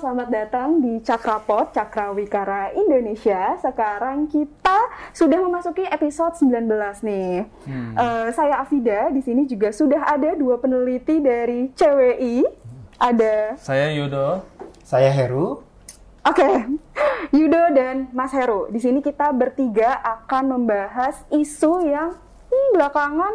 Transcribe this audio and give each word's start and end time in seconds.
selamat 0.00 0.32
datang 0.32 0.80
di 0.80 0.96
Cakrapot, 1.04 1.76
Cakra 1.76 2.08
Wikara 2.16 2.72
Indonesia. 2.72 3.52
Sekarang 3.60 4.24
kita 4.32 4.88
sudah 5.12 5.36
memasuki 5.44 5.84
episode 5.84 6.40
19 6.40 7.04
nih. 7.04 7.44
Hmm. 7.68 7.92
Uh, 7.92 8.32
saya 8.32 8.64
Afida, 8.64 9.12
di 9.12 9.20
sini 9.20 9.44
juga 9.44 9.68
sudah 9.68 10.08
ada 10.08 10.32
dua 10.40 10.56
peneliti 10.56 11.20
dari 11.20 11.68
CWI. 11.76 12.48
Ada 12.96 13.60
saya 13.60 13.92
Yudo, 13.92 14.40
saya 14.80 15.12
Heru. 15.12 15.60
Oke, 16.24 16.48
okay. 16.48 16.56
Yudo 17.36 17.60
dan 17.76 18.08
Mas 18.16 18.32
Heru. 18.32 18.72
Di 18.72 18.80
sini 18.80 19.04
kita 19.04 19.28
bertiga 19.36 20.00
akan 20.00 20.56
membahas 20.56 21.28
isu 21.28 21.84
yang 21.84 22.16
hmm, 22.48 22.68
belakangan 22.72 23.34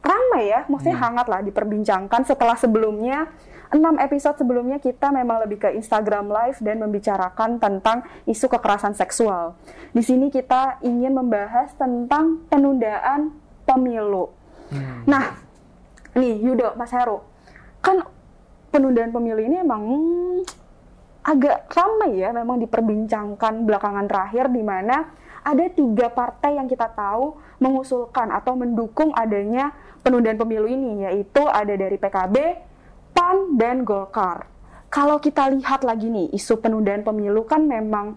ramai 0.00 0.56
ya, 0.56 0.64
maksudnya 0.72 0.96
hmm. 0.96 1.04
hangat 1.04 1.26
lah 1.28 1.40
diperbincangkan 1.44 2.24
setelah 2.24 2.56
sebelumnya 2.56 3.28
enam 3.72 3.96
episode 3.96 4.36
sebelumnya 4.36 4.76
kita 4.76 5.08
memang 5.08 5.48
lebih 5.48 5.64
ke 5.64 5.68
Instagram 5.72 6.28
Live 6.28 6.60
dan 6.60 6.76
membicarakan 6.84 7.56
tentang 7.56 8.04
isu 8.28 8.46
kekerasan 8.52 8.92
seksual. 8.92 9.56
Di 9.96 10.04
sini 10.04 10.28
kita 10.28 10.78
ingin 10.84 11.16
membahas 11.16 11.72
tentang 11.80 12.44
penundaan 12.52 13.32
pemilu. 13.64 14.28
Hmm. 14.68 15.08
Nah, 15.08 15.40
nih 16.12 16.36
Yudo, 16.44 16.76
Mas 16.76 16.92
Heru, 16.92 17.24
kan 17.80 18.04
penundaan 18.68 19.12
pemilu 19.12 19.40
ini 19.40 19.64
emang 19.64 19.82
hmm, 19.88 20.38
agak 21.24 21.72
ramai 21.72 22.20
ya, 22.20 22.30
memang 22.36 22.60
diperbincangkan 22.60 23.64
belakangan 23.64 24.04
terakhir 24.04 24.52
di 24.52 24.60
mana 24.60 25.08
ada 25.42 25.64
tiga 25.72 26.12
partai 26.12 26.60
yang 26.60 26.68
kita 26.68 26.92
tahu 26.92 27.40
mengusulkan 27.58 28.30
atau 28.30 28.54
mendukung 28.54 29.10
adanya 29.16 29.72
penundaan 30.04 30.38
pemilu 30.38 30.68
ini, 30.68 31.08
yaitu 31.08 31.42
ada 31.46 31.72
dari 31.72 31.96
PKB, 31.98 32.36
PAN 33.12 33.56
dan 33.60 33.84
Golkar. 33.86 34.48
Kalau 34.92 35.16
kita 35.20 35.48
lihat 35.48 35.84
lagi 35.88 36.12
nih, 36.12 36.32
isu 36.36 36.60
penundaan 36.60 37.00
pemilu 37.00 37.48
kan 37.48 37.64
memang 37.64 38.16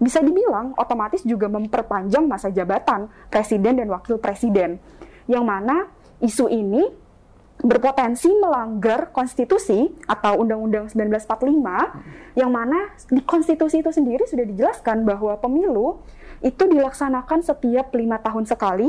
bisa 0.00 0.24
dibilang 0.24 0.72
otomatis 0.80 1.22
juga 1.22 1.46
memperpanjang 1.46 2.24
masa 2.24 2.48
jabatan 2.48 3.06
presiden 3.28 3.78
dan 3.78 3.86
wakil 3.92 4.16
presiden. 4.16 4.80
Yang 5.28 5.44
mana 5.44 5.76
isu 6.18 6.48
ini 6.50 6.82
berpotensi 7.60 8.32
melanggar 8.40 9.12
konstitusi 9.12 9.92
atau 10.08 10.40
Undang-Undang 10.40 10.88
1945 10.96 12.40
yang 12.40 12.48
mana 12.48 12.88
di 13.12 13.20
konstitusi 13.20 13.84
itu 13.84 13.92
sendiri 13.92 14.24
sudah 14.24 14.48
dijelaskan 14.48 15.04
bahwa 15.04 15.36
pemilu 15.36 16.00
itu 16.40 16.64
dilaksanakan 16.64 17.44
setiap 17.44 17.92
lima 17.92 18.16
tahun 18.24 18.48
sekali 18.48 18.88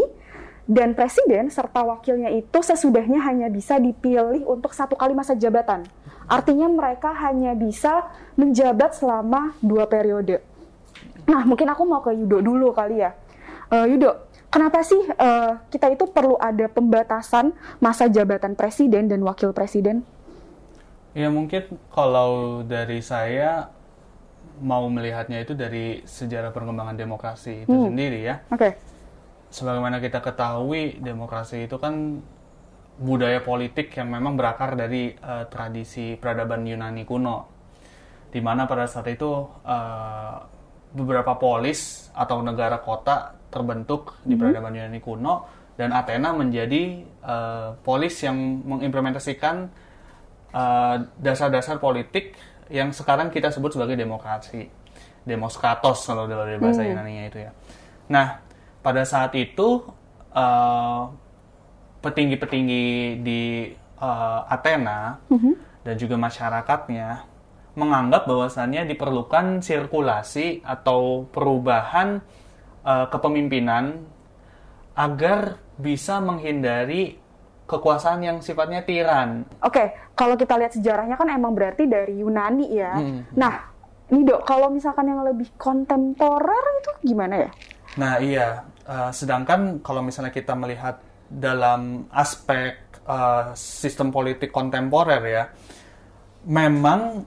dan 0.72 0.96
presiden 0.96 1.52
serta 1.52 1.84
wakilnya 1.84 2.32
itu 2.32 2.64
sesudahnya 2.64 3.20
hanya 3.28 3.52
bisa 3.52 3.76
dipilih 3.76 4.48
untuk 4.48 4.72
satu 4.72 4.96
kali 4.96 5.12
masa 5.12 5.36
jabatan. 5.36 5.84
Artinya 6.32 6.72
mereka 6.72 7.12
hanya 7.12 7.52
bisa 7.52 8.08
menjabat 8.40 8.96
selama 8.96 9.52
dua 9.60 9.84
periode. 9.84 10.40
Nah, 11.28 11.44
mungkin 11.44 11.68
aku 11.68 11.84
mau 11.84 12.00
ke 12.00 12.16
Yudo 12.16 12.40
dulu 12.40 12.72
kali 12.72 13.04
ya. 13.04 13.12
Uh, 13.68 13.84
Yudo, 13.84 14.16
kenapa 14.48 14.80
sih 14.80 14.96
uh, 15.20 15.60
kita 15.68 15.92
itu 15.92 16.08
perlu 16.08 16.40
ada 16.40 16.72
pembatasan 16.72 17.52
masa 17.84 18.08
jabatan 18.08 18.56
presiden 18.56 19.12
dan 19.12 19.20
wakil 19.28 19.52
presiden? 19.52 20.08
Ya 21.12 21.28
mungkin 21.28 21.68
kalau 21.92 22.64
dari 22.64 23.04
saya 23.04 23.68
mau 24.64 24.88
melihatnya 24.88 25.44
itu 25.44 25.52
dari 25.52 26.00
sejarah 26.08 26.56
perkembangan 26.56 26.96
demokrasi 26.96 27.68
itu 27.68 27.76
hmm. 27.76 27.92
sendiri 27.92 28.20
ya. 28.24 28.40
Oke. 28.48 28.72
Okay 28.72 28.91
sebagaimana 29.52 30.00
kita 30.00 30.24
ketahui 30.24 31.04
demokrasi 31.04 31.68
itu 31.68 31.76
kan 31.76 32.24
budaya 32.98 33.44
politik 33.44 33.92
yang 34.00 34.08
memang 34.08 34.40
berakar 34.40 34.80
dari 34.80 35.12
uh, 35.20 35.46
tradisi 35.52 36.16
peradaban 36.16 36.64
Yunani 36.64 37.04
kuno 37.04 37.52
di 38.32 38.40
mana 38.40 38.64
pada 38.64 38.88
saat 38.88 39.12
itu 39.12 39.28
uh, 39.68 40.36
beberapa 40.96 41.36
polis 41.36 42.08
atau 42.16 42.40
negara 42.40 42.80
kota 42.80 43.36
terbentuk 43.52 44.16
di 44.24 44.34
mm-hmm. 44.34 44.40
peradaban 44.40 44.74
Yunani 44.74 45.02
kuno 45.03 45.34
dan 45.75 45.92
Athena 45.92 46.31
menjadi 46.31 47.04
uh, 47.24 47.75
polis 47.84 48.16
yang 48.24 48.38
mengimplementasikan 48.64 49.72
dasar-dasar 51.24 51.80
uh, 51.80 51.84
politik 51.84 52.36
yang 52.68 52.92
sekarang 52.92 53.31
kita 53.31 53.56
sebut 53.56 53.72
sebagai 53.72 53.96
demokrasi 53.96 54.68
demokratos 55.24 56.04
kalau 56.04 56.28
dari 56.28 56.59
bahasa 56.59 56.84
mm. 56.84 56.88
Yunani 56.92 57.14
itu 57.28 57.40
ya. 57.40 57.52
Nah, 58.12 58.50
pada 58.81 59.06
saat 59.06 59.34
itu 59.38 59.86
uh, 60.34 61.02
petinggi-petinggi 62.02 62.86
di 63.22 63.69
uh, 64.02 64.42
Athena 64.50 65.22
mm-hmm. 65.30 65.53
dan 65.86 65.96
juga 66.02 66.16
masyarakatnya 66.18 67.09
menganggap 67.78 68.28
bahwasannya 68.28 68.84
diperlukan 68.90 69.64
sirkulasi 69.64 70.59
atau 70.66 71.30
perubahan 71.31 72.19
uh, 72.84 73.08
kepemimpinan 73.08 74.03
agar 74.92 75.62
bisa 75.80 76.19
menghindari 76.19 77.16
kekuasaan 77.63 78.28
yang 78.28 78.38
sifatnya 78.44 78.84
tiran. 78.84 79.48
Oke, 79.63 79.80
okay. 79.80 79.88
kalau 80.19 80.36
kita 80.36 80.59
lihat 80.59 80.75
sejarahnya 80.75 81.16
kan 81.16 81.31
emang 81.31 81.56
berarti 81.56 81.88
dari 81.88 82.19
Yunani 82.19 82.68
ya. 82.75 83.00
Hmm. 83.00 83.24
Nah, 83.31 83.72
ini 84.12 84.28
dok, 84.28 84.44
kalau 84.44 84.68
misalkan 84.68 85.08
yang 85.08 85.24
lebih 85.24 85.48
kontemporer 85.56 86.66
itu 86.84 86.92
gimana 87.08 87.48
ya? 87.48 87.50
Nah 87.96 88.19
iya, 88.19 88.68
uh, 88.88 89.12
sedangkan 89.14 89.84
kalau 89.86 90.02
misalnya 90.06 90.34
kita 90.34 90.53
melihat 90.58 91.02
dalam 91.31 92.12
aspek 92.12 93.02
uh, 93.08 93.56
sistem 93.56 94.12
politik 94.12 94.52
kontemporer 94.52 95.22
ya, 95.25 95.44
memang 96.47 97.25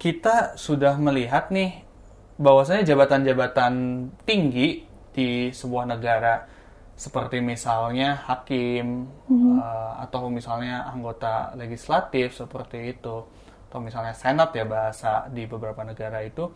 kita 0.00 0.56
sudah 0.56 0.96
melihat 0.96 1.52
nih 1.52 1.84
bahwasanya 2.40 2.88
jabatan-jabatan 2.88 3.74
tinggi 4.24 4.88
di 5.12 5.52
sebuah 5.52 5.84
negara 5.84 6.48
seperti 6.96 7.40
misalnya 7.40 8.16
hakim 8.28 9.08
mm-hmm. 9.28 9.56
uh, 9.60 9.92
atau 10.04 10.28
misalnya 10.28 10.88
anggota 10.88 11.52
legislatif 11.56 12.36
seperti 12.36 12.96
itu 12.96 13.24
atau 13.70 13.78
misalnya 13.80 14.12
senat 14.12 14.52
ya 14.52 14.64
bahasa 14.68 15.28
di 15.32 15.48
beberapa 15.48 15.80
negara 15.84 16.20
itu 16.24 16.48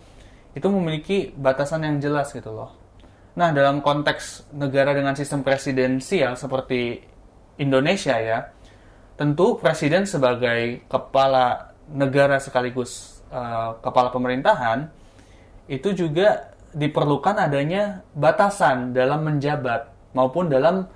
itu 0.53 0.67
memiliki 0.69 1.33
batasan 1.33 1.89
yang 1.89 1.97
jelas 2.01 2.33
gitu 2.33 2.53
loh 2.53 2.84
Nah, 3.35 3.51
dalam 3.51 3.83
konteks 3.83 4.55
negara 4.55 4.95
dengan 4.95 5.19
sistem 5.19 5.43
presidensial 5.43 6.39
seperti 6.39 7.03
Indonesia 7.59 8.15
ya, 8.15 8.39
tentu 9.19 9.59
presiden 9.59 10.07
sebagai 10.07 10.87
kepala 10.87 11.75
negara 11.91 12.39
sekaligus 12.39 13.23
uh, 13.31 13.79
kepala 13.83 14.11
pemerintahan 14.11 14.89
itu 15.67 15.95
juga 15.95 16.55
diperlukan 16.75 17.39
adanya 17.39 18.03
batasan 18.15 18.91
dalam 18.91 19.23
menjabat 19.23 19.87
maupun 20.15 20.51
dalam 20.51 20.87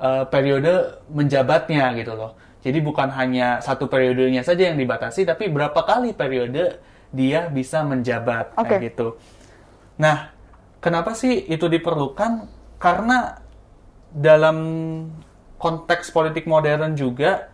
uh, 0.00 0.24
periode 0.28 1.00
menjabatnya 1.12 1.92
gitu 1.96 2.16
loh. 2.16 2.36
Jadi 2.64 2.82
bukan 2.82 3.08
hanya 3.14 3.62
satu 3.62 3.86
periodenya 3.86 4.42
saja 4.42 4.72
yang 4.72 4.80
dibatasi, 4.80 5.22
tapi 5.22 5.46
berapa 5.48 5.76
kali 5.86 6.12
periode 6.16 6.82
dia 7.14 7.46
bisa 7.46 7.86
menjabat 7.86 8.52
okay. 8.58 8.66
kayak 8.66 8.82
gitu. 8.92 9.08
Nah, 10.02 10.35
Kenapa 10.80 11.16
sih 11.16 11.44
itu 11.48 11.66
diperlukan? 11.66 12.46
Karena 12.76 13.40
dalam 14.12 14.56
konteks 15.56 16.12
politik 16.12 16.44
modern 16.44 16.94
juga 16.94 17.48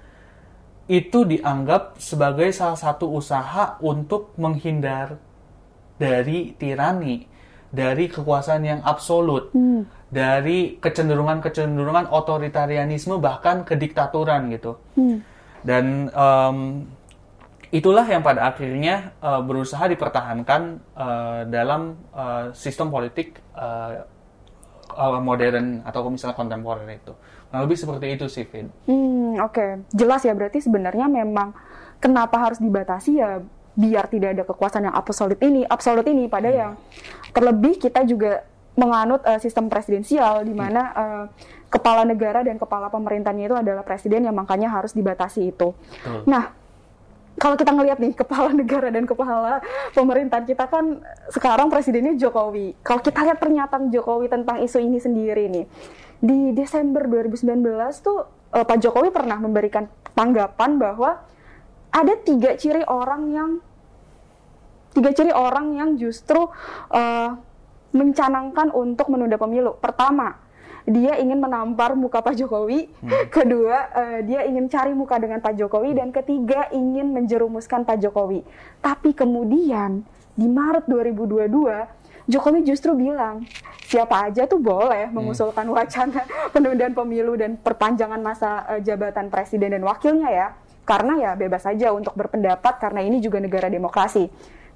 itu 0.91 1.25
dianggap 1.25 1.97
sebagai 2.03 2.51
salah 2.51 2.77
satu 2.77 3.07
usaha 3.15 3.79
untuk 3.81 4.35
menghindar 4.37 5.17
dari 5.97 6.59
tirani, 6.59 7.25
dari 7.71 8.11
kekuasaan 8.11 8.63
yang 8.67 8.81
absolut, 8.83 9.55
hmm. 9.55 10.11
dari 10.11 10.77
kecenderungan-kecenderungan 10.83 12.11
otoritarianisme 12.11 13.23
bahkan 13.23 13.63
kediktaturan 13.63 14.51
gitu. 14.51 14.77
Hmm. 14.99 15.23
Dan 15.63 16.11
um, 16.11 16.59
itulah 17.73 18.05
yang 18.05 18.21
pada 18.21 18.53
akhirnya 18.53 19.17
uh, 19.25 19.41
berusaha 19.41 19.89
dipertahankan 19.89 20.77
uh, 20.93 21.41
dalam 21.49 21.97
uh, 22.13 22.53
sistem 22.53 22.93
politik 22.93 23.41
uh, 23.57 24.05
uh, 24.93 25.21
modern 25.25 25.81
atau 25.83 26.05
misalnya 26.13 26.37
kontemporer 26.37 26.85
itu. 26.93 27.17
Nah, 27.49 27.65
lebih 27.65 27.77
seperti 27.81 28.13
itu 28.13 28.29
sih, 28.29 28.45
Vin. 28.45 28.69
Hmm, 28.85 29.41
oke. 29.41 29.53
Okay. 29.57 29.71
Jelas 29.97 30.21
ya, 30.25 30.37
berarti 30.37 30.61
sebenarnya 30.61 31.09
memang 31.09 31.57
kenapa 31.97 32.37
harus 32.41 32.61
dibatasi 32.61 33.21
ya 33.21 33.41
biar 33.73 34.05
tidak 34.13 34.37
ada 34.37 34.45
kekuasaan 34.45 34.93
yang 34.93 34.97
absolut 34.97 35.41
ini, 35.41 35.65
absolut 35.65 36.05
ini 36.05 36.29
pada 36.29 36.53
hmm. 36.53 36.59
yang 36.61 36.73
terlebih 37.33 37.81
kita 37.81 38.05
juga 38.05 38.45
menganut 38.73 39.21
uh, 39.25 39.37
sistem 39.37 39.69
presidensial 39.69 40.45
di 40.49 40.53
mana 40.57 40.83
uh, 40.93 41.25
kepala 41.69 42.09
negara 42.09 42.41
dan 42.41 42.57
kepala 42.57 42.89
pemerintahnya 42.89 43.49
itu 43.49 43.57
adalah 43.57 43.85
presiden 43.85 44.29
yang 44.29 44.37
makanya 44.37 44.73
harus 44.73 44.93
dibatasi 44.97 45.53
itu. 45.53 45.77
Hmm. 46.05 46.25
Nah, 46.25 46.53
kalau 47.41 47.57
kita 47.57 47.73
ngelihat 47.73 47.99
nih 48.01 48.13
kepala 48.13 48.53
negara 48.61 48.89
dan 48.93 49.05
kepala 49.09 49.65
pemerintahan 49.97 50.45
kita 50.45 50.69
kan 50.69 51.01
sekarang 51.33 51.73
presidennya 51.73 52.17
Jokowi. 52.19 52.77
Kalau 52.85 53.01
kita 53.01 53.25
lihat 53.25 53.39
pernyataan 53.41 53.89
Jokowi 53.89 54.29
tentang 54.29 54.61
isu 54.61 54.79
ini 54.83 54.99
sendiri 55.01 55.49
nih. 55.49 55.67
Di 56.23 56.55
Desember 56.55 57.09
2019 57.09 57.59
tuh 58.05 58.19
uh, 58.55 58.65
Pak 58.65 58.79
Jokowi 58.79 59.11
pernah 59.11 59.41
memberikan 59.41 59.89
tanggapan 60.15 60.79
bahwa 60.79 61.19
ada 61.93 62.15
tiga 62.21 62.57
ciri 62.57 62.85
orang 62.89 63.23
yang 63.33 63.51
tiga 64.93 65.11
ciri 65.13 65.33
orang 65.33 65.77
yang 65.77 65.91
justru 65.97 66.49
uh, 66.93 67.31
mencanangkan 67.93 68.73
untuk 68.73 69.13
menunda 69.13 69.37
pemilu. 69.37 69.77
Pertama, 69.77 70.37
dia 70.87 71.15
ingin 71.19 71.39
menampar 71.39 71.95
muka 71.95 72.19
Pak 72.19 72.35
Jokowi. 72.35 72.91
Hmm. 73.03 73.11
Kedua, 73.31 73.77
uh, 73.95 74.19
dia 74.27 74.43
ingin 74.47 74.67
cari 74.67 74.91
muka 74.95 75.19
dengan 75.19 75.39
Pak 75.39 75.55
Jokowi. 75.55 75.95
Dan 75.95 76.11
ketiga, 76.11 76.67
ingin 76.75 77.15
menjerumuskan 77.15 77.87
Pak 77.87 78.03
Jokowi. 78.03 78.43
Tapi 78.83 79.15
kemudian 79.15 80.03
di 80.35 80.47
Maret 80.51 80.91
2022, 80.91 82.27
Jokowi 82.27 82.61
justru 82.67 82.95
bilang, 82.99 83.47
siapa 83.87 84.31
aja 84.31 84.47
tuh 84.51 84.59
boleh 84.59 85.07
hmm. 85.07 85.15
mengusulkan 85.15 85.67
wacana 85.71 86.27
penundaan 86.55 86.95
pemilu 86.95 87.39
dan 87.39 87.55
perpanjangan 87.59 88.19
masa 88.19 88.67
uh, 88.67 88.81
jabatan 88.83 89.31
presiden 89.31 89.79
dan 89.79 89.83
wakilnya 89.87 90.31
ya. 90.31 90.49
Karena 90.83 91.15
ya 91.15 91.31
bebas 91.39 91.63
saja 91.63 91.95
untuk 91.95 92.19
berpendapat 92.19 92.83
karena 92.83 93.07
ini 93.07 93.23
juga 93.23 93.39
negara 93.39 93.71
demokrasi. 93.71 94.27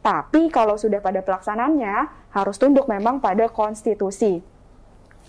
Tapi 0.06 0.54
kalau 0.54 0.78
sudah 0.78 1.02
pada 1.02 1.18
pelaksanaannya 1.18 2.30
harus 2.30 2.62
tunduk 2.62 2.86
memang 2.86 3.18
pada 3.18 3.50
konstitusi 3.50 4.38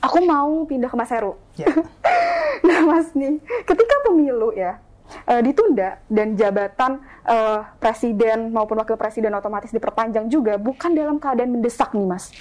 aku 0.01 0.17
mau 0.23 0.65
pindah 0.65 0.89
ke 0.89 0.97
Mas 0.97 1.11
Heru. 1.11 1.38
Yeah. 1.57 1.73
nah, 2.67 2.79
Mas 2.85 3.13
nih, 3.13 3.41
ketika 3.65 3.95
pemilu 4.05 4.53
ya 4.53 4.81
uh, 5.27 5.41
ditunda 5.41 6.01
dan 6.11 6.35
jabatan 6.35 6.99
uh, 7.25 7.63
presiden 7.79 8.51
maupun 8.51 8.79
wakil 8.79 8.99
presiden 8.99 9.33
otomatis 9.35 9.71
diperpanjang 9.71 10.27
juga 10.27 10.59
bukan 10.59 10.94
dalam 10.94 11.17
keadaan 11.17 11.59
mendesak 11.59 11.95
nih, 11.95 12.07
Mas. 12.07 12.31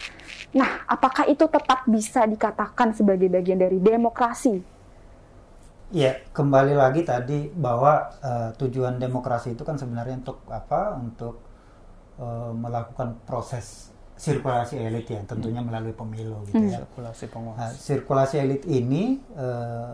Nah, 0.54 0.86
apakah 0.88 1.28
itu 1.28 1.44
tetap 1.46 1.84
bisa 1.90 2.24
dikatakan 2.24 2.94
sebagai 2.96 3.28
bagian 3.28 3.60
dari 3.60 3.82
demokrasi? 3.82 4.62
Ya, 5.94 6.18
kembali 6.34 6.74
lagi 6.74 7.06
tadi 7.06 7.46
bahwa 7.54 8.10
uh, 8.18 8.50
tujuan 8.58 8.98
demokrasi 8.98 9.54
itu 9.54 9.62
kan 9.62 9.78
sebenarnya 9.78 10.18
untuk 10.18 10.42
apa? 10.50 10.98
Untuk 10.98 11.38
uh, 12.18 12.50
melakukan 12.50 13.22
proses 13.22 13.94
sirkulasi 14.16 14.80
elit 14.80 15.06
ya 15.12 15.20
tentunya 15.28 15.60
hmm. 15.60 15.68
melalui 15.68 15.92
pemilu 15.92 16.40
gitu 16.48 16.56
hmm. 16.56 16.72
ya 16.72 16.80
sirkulasi 16.80 17.24
penguasa 17.28 17.60
nah, 17.60 17.70
sirkulasi 17.70 18.36
elit 18.40 18.62
ini 18.64 19.20
uh, 19.36 19.92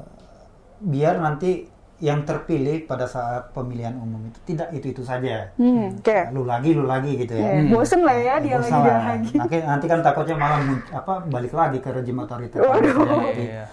biar 0.82 1.18
nanti 1.18 1.66
yang 2.02 2.26
terpilih 2.26 2.82
pada 2.90 3.06
saat 3.06 3.54
pemilihan 3.54 3.94
umum 3.94 4.26
itu 4.26 4.38
tidak 4.42 4.74
itu 4.74 4.90
itu 4.90 5.02
saja 5.06 5.54
hmm, 5.54 6.02
okay. 6.02 6.34
lu 6.34 6.42
lagi 6.42 6.74
lu 6.74 6.82
lagi 6.82 7.14
gitu 7.14 7.34
ya 7.34 7.46
yeah, 7.46 7.54
hmm. 7.62 7.70
bosen 7.70 8.02
lah 8.02 8.16
ya 8.18 8.34
dia 8.42 8.58
lagi 8.58 8.74
dia 8.74 8.96
lagi 8.98 9.34
nanti, 9.38 9.56
nanti 9.62 9.86
kan 9.86 10.00
takutnya 10.02 10.34
malah 10.34 10.58
apa 10.90 11.14
balik 11.30 11.54
lagi 11.54 11.78
ke 11.78 11.90
rejim 11.94 12.18
otoriter 12.18 12.58
misalnya 12.58 13.06
nanti, 13.06 13.44
yeah. 13.46 13.66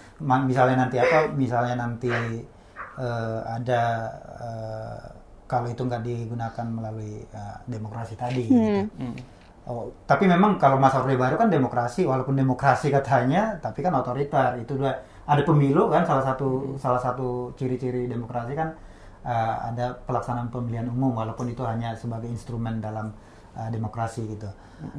misalnya 0.46 0.76
nanti 0.78 0.96
apa 1.02 1.18
misalnya 1.34 1.74
nanti 1.74 2.10
uh, 3.02 3.40
ada 3.50 3.82
uh, 4.38 5.02
kalau 5.50 5.66
itu 5.66 5.82
nggak 5.82 6.02
digunakan 6.06 6.66
melalui 6.70 7.26
uh, 7.34 7.58
demokrasi 7.66 8.14
tadi 8.14 8.46
hmm. 8.46 8.54
gitu. 8.54 8.82
Hmm 8.98 9.39
Oh, 9.70 9.86
tapi 10.02 10.26
memang 10.26 10.58
kalau 10.58 10.82
masa 10.82 10.98
Orde 10.98 11.14
Baru 11.14 11.38
kan 11.38 11.46
demokrasi, 11.46 12.02
walaupun 12.02 12.34
demokrasi 12.34 12.90
katanya, 12.90 13.54
tapi 13.62 13.86
kan 13.86 13.94
otoriter. 13.94 14.58
Itu 14.58 14.74
dua 14.74 14.98
ada 15.30 15.46
pemilu 15.46 15.86
kan 15.86 16.02
salah 16.02 16.26
satu 16.26 16.74
salah 16.74 16.98
satu 16.98 17.54
ciri-ciri 17.54 18.10
demokrasi 18.10 18.58
kan 18.58 18.74
uh, 19.22 19.70
ada 19.70 19.94
pelaksanaan 19.94 20.50
pemilihan 20.50 20.90
umum, 20.90 21.14
walaupun 21.14 21.54
itu 21.54 21.62
hanya 21.62 21.94
sebagai 21.94 22.26
instrumen 22.26 22.82
dalam 22.82 23.14
uh, 23.54 23.70
demokrasi 23.70 24.26
gitu. 24.26 24.50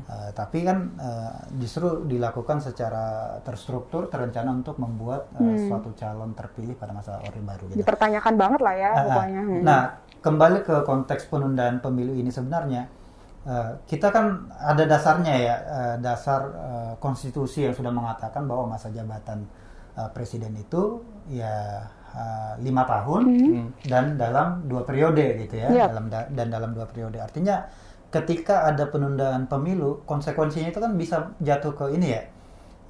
Uh, 0.07 0.31
tapi 0.31 0.63
kan 0.63 0.95
uh, 1.03 1.35
justru 1.59 2.07
dilakukan 2.07 2.63
secara 2.63 3.35
terstruktur, 3.43 4.07
terencana 4.07 4.55
untuk 4.55 4.79
membuat 4.79 5.35
uh, 5.35 5.43
hmm. 5.43 5.67
suatu 5.67 5.91
calon 5.99 6.31
terpilih 6.31 6.79
pada 6.79 6.95
masa 6.95 7.19
Orde 7.27 7.43
Baru. 7.43 7.67
Gitu. 7.67 7.83
Dipertanyakan 7.83 8.33
banget 8.39 8.61
lah 8.63 8.75
ya 8.79 8.91
uh, 8.95 9.03
pokoknya. 9.03 9.41
Hmm. 9.43 9.61
Nah, 9.67 9.81
kembali 10.23 10.63
ke 10.63 10.75
konteks 10.87 11.27
penundaan 11.27 11.83
pemilu 11.83 12.15
ini 12.15 12.31
sebenarnya 12.31 13.00
Uh, 13.41 13.73
kita 13.89 14.13
kan 14.13 14.53
ada 14.53 14.85
dasarnya 14.85 15.33
ya 15.33 15.55
uh, 15.65 15.95
dasar 15.97 16.41
uh, 16.53 16.93
konstitusi 17.01 17.65
yang 17.65 17.73
sudah 17.73 17.89
mengatakan 17.89 18.45
bahwa 18.45 18.77
masa 18.77 18.93
jabatan 18.93 19.49
uh, 19.97 20.05
presiden 20.13 20.53
itu 20.61 21.01
ya 21.25 21.81
uh, 22.13 22.53
lima 22.61 22.85
tahun 22.85 23.21
mm-hmm. 23.25 23.65
dan 23.89 24.13
dalam 24.13 24.69
dua 24.69 24.85
periode 24.85 25.41
gitu 25.41 25.57
ya 25.57 25.73
yep. 25.73 25.89
dalam 25.89 26.05
da- 26.13 26.29
dan 26.29 26.53
dalam 26.53 26.77
dua 26.77 26.85
periode 26.85 27.17
artinya 27.17 27.65
ketika 28.13 28.69
ada 28.69 28.85
penundaan 28.93 29.49
pemilu 29.49 30.05
konsekuensinya 30.05 30.69
itu 30.69 30.77
kan 30.77 30.93
bisa 30.93 31.33
jatuh 31.41 31.73
ke 31.73 31.97
ini 31.97 32.13
ya 32.13 32.23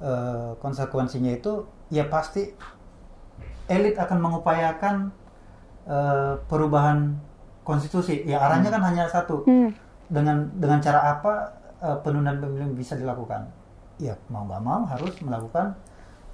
uh, 0.04 0.52
konsekuensinya 0.60 1.32
itu 1.32 1.64
ya 1.88 2.12
pasti 2.12 2.52
elit 3.72 3.96
akan 3.96 4.20
mengupayakan 4.20 5.16
uh, 5.88 6.36
perubahan 6.44 7.16
konstitusi 7.64 8.20
ya 8.28 8.36
arahnya 8.36 8.68
mm. 8.68 8.74
kan 8.76 8.82
hanya 8.84 9.04
satu 9.08 9.48
mm 9.48 9.91
dengan 10.12 10.52
dengan 10.60 10.78
cara 10.84 11.16
apa 11.16 11.32
uh, 11.80 11.98
penundaan 12.04 12.44
pemilu 12.44 12.76
bisa 12.76 12.94
dilakukan? 13.00 13.48
Ya 13.96 14.12
mau 14.28 14.44
nggak 14.44 14.60
mau 14.60 14.84
harus 14.84 15.16
melakukan 15.24 15.72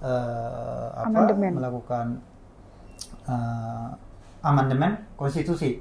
uh, 0.03 0.91
apa? 0.99 1.07
Amandemen. 1.07 1.53
Melakukan 1.55 2.07
uh, 3.31 3.95
amandemen 4.43 4.99
konstitusi. 5.15 5.79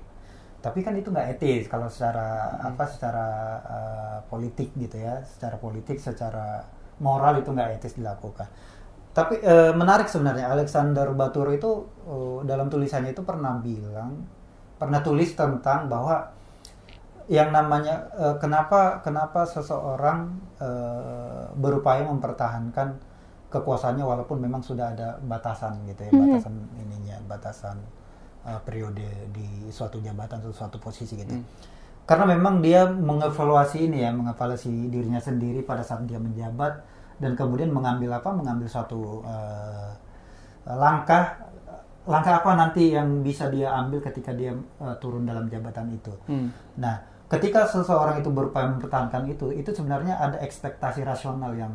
Tapi 0.62 0.86
kan 0.86 0.94
itu 0.94 1.10
nggak 1.10 1.38
etis 1.38 1.66
kalau 1.66 1.90
secara 1.90 2.54
hmm. 2.54 2.70
apa? 2.70 2.84
Secara 2.86 3.28
uh, 3.66 4.18
politik 4.30 4.78
gitu 4.78 5.02
ya, 5.02 5.26
secara 5.26 5.58
politik, 5.58 5.98
secara 5.98 6.62
moral 7.02 7.42
itu 7.42 7.50
nggak 7.50 7.82
etis 7.82 7.98
dilakukan. 7.98 8.46
Tapi 9.18 9.42
uh, 9.42 9.74
menarik 9.74 10.06
sebenarnya 10.06 10.54
Alexander 10.54 11.10
Batur 11.18 11.50
itu 11.50 11.90
uh, 12.06 12.46
dalam 12.46 12.70
tulisannya 12.70 13.18
itu 13.18 13.26
pernah 13.26 13.58
bilang, 13.58 14.22
pernah 14.78 15.02
tulis 15.02 15.34
tentang 15.34 15.90
bahwa 15.90 16.37
yang 17.28 17.52
namanya 17.52 18.08
uh, 18.16 18.36
kenapa 18.40 19.04
kenapa 19.04 19.44
seseorang 19.44 20.32
uh, 20.64 21.52
berupaya 21.60 22.08
mempertahankan 22.08 22.96
kekuasaannya 23.52 24.04
walaupun 24.04 24.40
memang 24.40 24.64
sudah 24.64 24.96
ada 24.96 25.20
batasan 25.20 25.84
gitu 25.92 26.08
ya 26.08 26.12
mm-hmm. 26.12 26.24
batasan 26.24 26.54
ininya 26.80 27.16
batasan 27.28 27.78
uh, 28.48 28.60
periode 28.64 29.08
di 29.36 29.68
suatu 29.72 30.00
jabatan 30.00 30.40
atau 30.40 30.56
suatu 30.56 30.80
posisi 30.80 31.20
gitu 31.20 31.36
mm. 31.36 31.46
karena 32.08 32.32
memang 32.32 32.64
dia 32.64 32.88
mengevaluasi 32.88 33.92
ini 33.92 34.08
ya 34.08 34.16
mengevaluasi 34.16 34.88
dirinya 34.88 35.20
sendiri 35.20 35.68
pada 35.68 35.84
saat 35.84 36.08
dia 36.08 36.20
menjabat 36.20 36.80
dan 37.20 37.36
kemudian 37.36 37.76
mengambil 37.76 38.24
apa 38.24 38.32
mengambil 38.32 38.72
suatu 38.72 39.20
uh, 39.28 39.92
langkah 40.64 41.44
langkah 42.08 42.40
apa 42.40 42.56
nanti 42.56 42.96
yang 42.96 43.20
bisa 43.20 43.52
dia 43.52 43.76
ambil 43.76 44.00
ketika 44.00 44.32
dia 44.32 44.56
uh, 44.80 44.96
turun 44.96 45.28
dalam 45.28 45.52
jabatan 45.52 45.92
itu 45.92 46.16
mm. 46.32 46.80
nah 46.80 47.17
ketika 47.28 47.68
seseorang 47.68 48.24
itu 48.24 48.32
berupaya 48.32 48.72
mempertahankan 48.72 49.28
itu 49.28 49.52
itu 49.52 49.70
sebenarnya 49.76 50.16
ada 50.16 50.38
ekspektasi 50.40 51.04
rasional 51.04 51.52
yang 51.56 51.74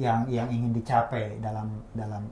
yang 0.00 0.26
yang 0.26 0.48
ingin 0.50 0.72
dicapai 0.74 1.38
dalam 1.38 1.84
dalam 1.92 2.24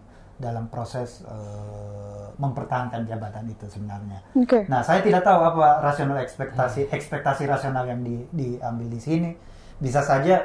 dalam 0.43 0.67
proses 0.67 1.23
uh, 1.29 2.35
mempertahankan 2.35 3.07
jabatan 3.07 3.47
itu 3.47 3.69
sebenarnya. 3.71 4.19
Okay. 4.35 4.67
Nah, 4.67 4.83
saya 4.83 4.99
tidak 4.99 5.23
tahu 5.23 5.39
apa 5.39 5.79
rasional 5.79 6.19
ekspektasi 6.19 6.91
ekspektasi 6.91 7.47
rasional 7.47 7.87
yang 7.87 8.03
di, 8.03 8.27
diambil 8.35 8.91
di 8.91 8.99
sini. 8.99 9.31
Bisa 9.79 10.03
saja 10.03 10.43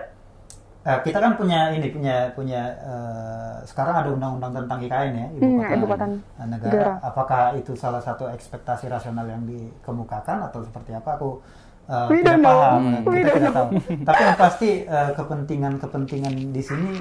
uh, 0.86 1.00
kita 1.01 1.17
kan 1.17 1.34
punya 1.34 1.74
ini 1.74 1.89
punya 1.89 2.29
punya 2.38 2.77
uh, 2.86 3.57
sekarang 3.65 4.05
ada 4.05 4.10
undang-undang 4.13 4.53
tentang 4.53 4.79
IKN 4.86 5.13
ya 5.17 5.27
ibu 5.34 5.43
hmm, 5.50 5.57
kota, 5.57 5.74
ibu 5.74 5.86
kota 5.89 6.05
negara. 6.05 6.46
negara. 6.46 6.93
Apakah 7.01 7.41
itu 7.57 7.74
salah 7.74 8.03
satu 8.03 8.29
ekspektasi 8.29 8.86
rasional 8.93 9.25
yang 9.25 9.41
dikemukakan 9.50 10.46
atau 10.46 10.62
seperti 10.62 10.93
apa? 10.93 11.17
Aku 11.17 11.41
uh, 11.88 12.08
tidak 12.12 12.38
paham, 12.44 12.82
hmm. 12.84 13.03
kita 13.08 13.32
tidak 13.36 13.53
tahu. 13.56 13.70
Tapi 14.03 14.22
yang 14.22 14.38
pasti 14.38 14.70
uh, 14.86 15.12
kepentingan-kepentingan 15.15 16.34
di 16.51 16.62
sini 16.63 16.91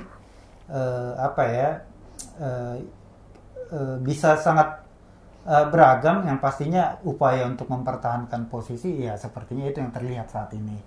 uh, 0.71 1.13
apa 1.19 1.43
ya 1.47 1.71
uh, 2.41 2.75
uh, 3.75 3.97
bisa 4.01 4.39
sangat 4.39 4.83
uh, 5.45 5.67
beragam. 5.69 6.25
Yang 6.25 6.39
pastinya 6.41 6.99
upaya 7.03 7.45
untuk 7.47 7.69
mempertahankan 7.69 8.49
posisi 8.49 9.05
ya 9.05 9.19
sepertinya 9.19 9.69
itu 9.69 9.83
yang 9.83 9.93
terlihat 9.93 10.31
saat 10.31 10.51
ini. 10.55 10.79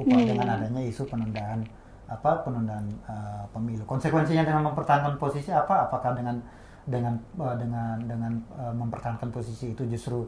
Upaya 0.00 0.24
hmm. 0.24 0.30
dengan 0.32 0.48
adanya 0.56 0.82
isu 0.84 1.04
penundaan 1.08 1.64
apa 2.06 2.46
penundaan 2.46 2.86
uh, 3.10 3.44
pemilu. 3.50 3.82
Konsekuensinya 3.82 4.46
dengan 4.46 4.70
mempertahankan 4.70 5.18
posisi 5.18 5.50
apa? 5.50 5.90
Apakah 5.90 6.14
dengan 6.14 6.38
dengan 6.86 7.18
uh, 7.34 7.56
dengan 7.58 7.98
dengan 7.98 8.32
uh, 8.54 8.70
mempertahankan 8.70 9.34
posisi 9.34 9.74
itu 9.74 9.82
justru 9.90 10.22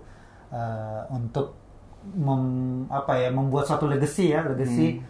uh, 0.51 1.07
untuk 1.15 1.68
mem, 2.05 2.43
apa 2.89 3.13
ya 3.19 3.29
membuat 3.33 3.67
suatu 3.69 3.91
legacy 3.91 4.33
ya 4.33 4.47
legacy 4.47 4.99
hmm. 4.99 5.03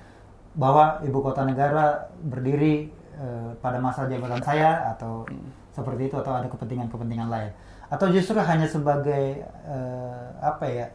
bahwa 0.57 0.99
ibu 1.05 1.19
kota 1.21 1.45
negara 1.45 2.09
berdiri 2.25 2.89
uh, 3.17 3.53
pada 3.61 3.79
masa 3.79 4.09
jabatan 4.09 4.41
saya 4.43 4.89
atau 4.97 5.29
hmm. 5.29 5.75
seperti 5.75 6.09
itu 6.11 6.17
atau 6.19 6.33
ada 6.35 6.49
kepentingan-kepentingan 6.49 7.29
lain 7.29 7.53
atau 7.89 8.07
justru 8.13 8.37
hanya 8.37 8.69
sebagai 8.69 9.45
uh, 9.65 10.29
apa 10.45 10.65
ya 10.69 10.87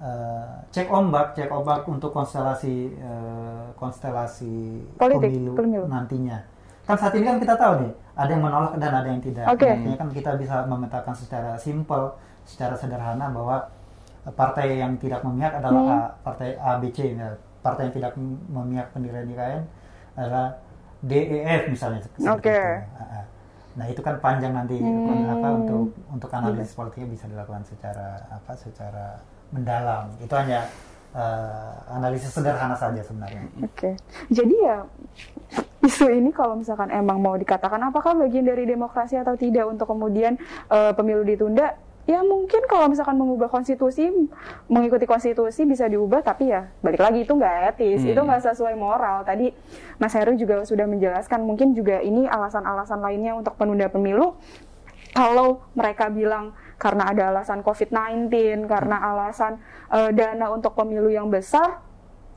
uh, 0.00 0.56
cek 0.72 0.88
ombak 0.88 1.36
cek 1.36 1.52
ombak 1.52 1.84
untuk 1.84 2.16
konstelasi 2.16 2.96
uh, 3.00 3.68
konstelasi 3.76 4.80
Politik, 4.96 5.28
pemilu, 5.32 5.52
pemilu 5.52 5.84
nantinya 5.84 6.40
kan 6.84 6.96
saat 7.00 7.16
ini 7.16 7.24
kan 7.24 7.40
kita 7.40 7.56
tahu 7.56 7.80
nih 7.80 7.92
ada 8.12 8.30
yang 8.30 8.44
menolak 8.44 8.72
dan 8.76 8.92
ada 8.92 9.08
yang 9.08 9.20
tidak 9.24 9.44
okay. 9.48 9.72
artinya 9.72 9.96
kan 9.96 10.08
kita 10.12 10.30
bisa 10.36 10.56
memetakan 10.68 11.14
secara 11.16 11.56
simpel 11.56 12.12
secara 12.44 12.76
sederhana 12.76 13.32
bahwa 13.32 13.64
partai 14.32 14.80
yang 14.80 14.96
tidak 14.96 15.20
memihak 15.20 15.52
adalah 15.60 15.82
hmm. 15.84 15.92
A, 15.92 15.98
partai 16.24 16.48
ABC 16.56 17.12
ya. 17.12 17.36
partai 17.60 17.88
yang 17.88 17.94
tidak 17.96 18.12
memihak 18.48 18.88
pendirian 18.92 19.28
IKN 19.28 19.62
adalah 20.16 20.56
DEF 21.04 21.62
misalnya 21.68 22.00
Oke. 22.32 22.48
itu. 22.48 22.60
Ah. 22.96 23.24
Nah 23.74 23.86
itu 23.90 24.00
kan 24.00 24.16
panjang 24.22 24.52
nanti 24.54 24.78
Hmm. 24.80 25.28
apa 25.28 25.48
untuk 25.60 25.92
untuk 26.08 26.30
analisis 26.32 26.72
politiknya 26.72 27.08
bisa 27.10 27.24
dilakukan 27.28 27.64
secara 27.66 28.22
apa 28.32 28.52
secara 28.56 29.20
mendalam. 29.52 30.08
Itu 30.22 30.32
hanya 30.36 30.64
eh, 31.14 31.74
analisis 31.92 32.32
sederhana 32.32 32.74
saja 32.74 32.98
sebenarnya. 33.04 33.44
Oke, 33.62 33.94
jadi 34.32 34.54
ya 34.54 34.78
isu 35.84 36.08
ini 36.08 36.32
kalau 36.32 36.56
misalkan 36.56 36.88
emang 36.88 37.20
mau 37.20 37.36
dikatakan 37.36 37.76
apakah 37.86 38.16
bagian 38.16 38.48
dari 38.48 38.64
demokrasi 38.64 39.20
atau 39.20 39.36
tidak 39.36 39.68
untuk 39.68 39.84
kemudian 39.86 40.40
eh, 40.72 40.92
pemilu 40.96 41.22
ditunda, 41.22 41.76
ya 42.04 42.20
mungkin 42.20 42.68
kalau 42.68 42.88
misalkan 42.92 43.16
mengubah 43.16 43.48
konstitusi, 43.48 44.12
mengikuti 44.68 45.08
konstitusi 45.08 45.64
bisa 45.64 45.88
diubah, 45.88 46.20
tapi 46.20 46.52
ya 46.52 46.68
balik 46.84 47.00
lagi 47.00 47.24
itu 47.24 47.32
nggak 47.32 47.76
etis, 47.76 48.04
Hmm. 48.04 48.12
itu 48.12 48.20
nggak 48.20 48.42
sesuai 48.52 48.76
moral. 48.76 49.24
Tadi 49.24 49.52
Mas 49.96 50.12
Heru 50.12 50.36
juga 50.36 50.60
sudah 50.68 50.84
menjelaskan, 50.84 51.40
mungkin 51.40 51.72
juga 51.72 52.04
ini 52.04 52.28
alasan-alasan 52.28 53.00
lainnya 53.00 53.32
untuk 53.32 53.56
penunda 53.56 53.88
pemilu. 53.88 54.36
Kalau 55.14 55.62
mereka 55.78 56.10
bilang 56.10 56.52
karena 56.76 57.08
ada 57.08 57.30
alasan 57.30 57.62
COVID-19, 57.62 58.66
karena 58.66 58.98
alasan 59.00 59.62
eh, 59.94 60.10
dana 60.12 60.50
untuk 60.50 60.74
pemilu 60.74 61.08
yang 61.08 61.30
besar, 61.30 61.80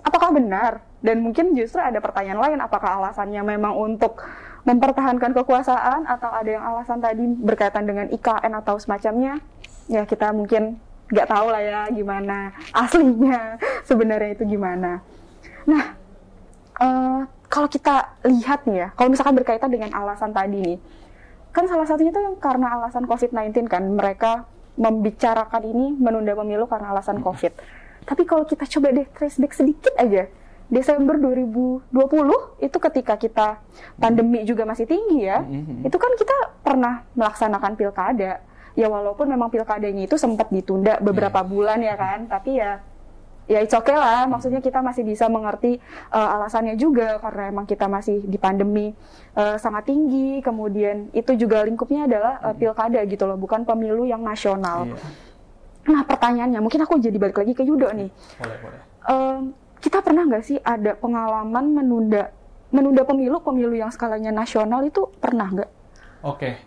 apakah 0.05 0.31
benar? 0.31 0.85
Dan 1.01 1.25
mungkin 1.25 1.53
justru 1.57 1.81
ada 1.81 1.97
pertanyaan 1.97 2.37
lain, 2.39 2.59
apakah 2.61 3.01
alasannya 3.01 3.41
memang 3.43 3.73
untuk 3.73 4.21
mempertahankan 4.67 5.31
kekuasaan 5.31 6.03
atau 6.05 6.27
ada 6.27 6.49
yang 6.49 6.59
alasan 6.59 6.99
tadi 6.99 7.23
berkaitan 7.23 7.87
dengan 7.87 8.11
IKN 8.11 8.51
atau 8.61 8.75
semacamnya? 8.75 9.39
Ya 9.87 10.03
kita 10.03 10.35
mungkin 10.35 10.79
nggak 11.07 11.27
tahu 11.31 11.47
lah 11.47 11.63
ya 11.63 11.81
gimana 11.87 12.51
aslinya 12.75 13.55
sebenarnya 13.87 14.35
itu 14.35 14.43
gimana. 14.43 14.99
Nah, 15.63 15.95
eh, 16.83 17.19
kalau 17.47 17.67
kita 17.71 18.19
lihat 18.27 18.67
nih 18.67 18.77
ya, 18.83 18.87
kalau 18.91 19.07
misalkan 19.07 19.35
berkaitan 19.39 19.71
dengan 19.71 19.95
alasan 19.95 20.35
tadi 20.35 20.59
nih, 20.59 20.79
kan 21.55 21.63
salah 21.71 21.87
satunya 21.87 22.11
itu 22.11 22.19
yang 22.19 22.35
karena 22.35 22.75
alasan 22.75 23.07
COVID-19 23.07 23.71
kan 23.71 23.83
mereka 23.87 24.43
membicarakan 24.77 25.63
ini 25.63 25.95
menunda 25.95 26.35
pemilu 26.35 26.67
karena 26.67 26.91
alasan 26.91 27.23
COVID. 27.23 27.55
Tapi 28.03 28.23
kalau 28.27 28.43
kita 28.43 28.67
coba 28.67 28.93
deh 28.93 29.07
trace 29.15 29.39
back 29.39 29.55
sedikit 29.55 29.95
aja, 29.95 30.27
Desember 30.67 31.15
2020 31.15 31.87
itu 32.59 32.77
ketika 32.77 33.15
kita 33.15 33.47
pandemi 33.95 34.43
juga 34.43 34.67
masih 34.67 34.83
tinggi 34.83 35.23
ya, 35.23 35.39
Mhm. 35.39 35.87
itu 35.87 35.97
kan 35.97 36.11
kita 36.19 36.35
pernah 36.61 37.07
melaksanakan 37.15 37.73
pilkada. 37.79 38.43
Ya 38.77 38.85
walaupun 38.85 39.25
memang 39.25 39.49
pilkadanya 39.49 40.05
itu 40.05 40.21
sempat 40.21 40.53
ditunda 40.53 41.01
beberapa 41.01 41.41
bulan 41.41 41.81
ya 41.81 41.97
kan, 41.97 42.29
tapi 42.29 42.61
ya 42.61 42.77
ya 43.49 43.63
it's 43.63 43.73
okay 43.73 43.97
lah. 43.97 44.29
Maksudnya 44.29 44.61
kita 44.61 44.85
masih 44.85 45.01
bisa 45.01 45.25
mengerti 45.31 45.81
uh, 46.13 46.35
alasannya 46.37 46.77
juga 46.77 47.17
karena 47.17 47.49
emang 47.49 47.65
kita 47.65 47.89
masih 47.89 48.21
di 48.21 48.37
pandemi 48.37 48.93
uh, 49.33 49.57
sangat 49.57 49.89
tinggi. 49.89 50.45
Kemudian 50.45 51.09
itu 51.15 51.33
juga 51.33 51.65
lingkupnya 51.65 52.05
adalah 52.05 52.37
uh, 52.43 52.53
pilkada 52.53 53.01
gitu 53.09 53.25
loh 53.25 53.39
bukan 53.39 53.65
pemilu 53.65 54.05
yang 54.05 54.21
nasional. 54.21 54.85
Iya. 54.93 55.25
nah 55.87 56.03
pertanyaannya 56.03 56.59
mungkin 56.59 56.83
aku 56.83 56.99
jadi 56.99 57.15
balik 57.15 57.39
lagi 57.39 57.55
ke 57.55 57.63
Yudo 57.63 57.87
nih. 57.95 58.11
Boleh, 58.43 58.57
boleh. 58.59 58.79
Em, 59.07 59.55
kita 59.79 60.03
pernah 60.03 60.27
nggak 60.27 60.43
sih 60.43 60.59
ada 60.59 60.99
pengalaman 60.99 61.79
menunda 61.79 62.27
menunda 62.75 63.07
pemilu 63.07 63.39
pemilu 63.39 63.71
yang 63.71 63.87
skalanya 63.87 64.35
nasional 64.35 64.83
itu 64.83 65.07
pernah 65.23 65.47
nggak? 65.47 65.71
Oke, 66.27 66.59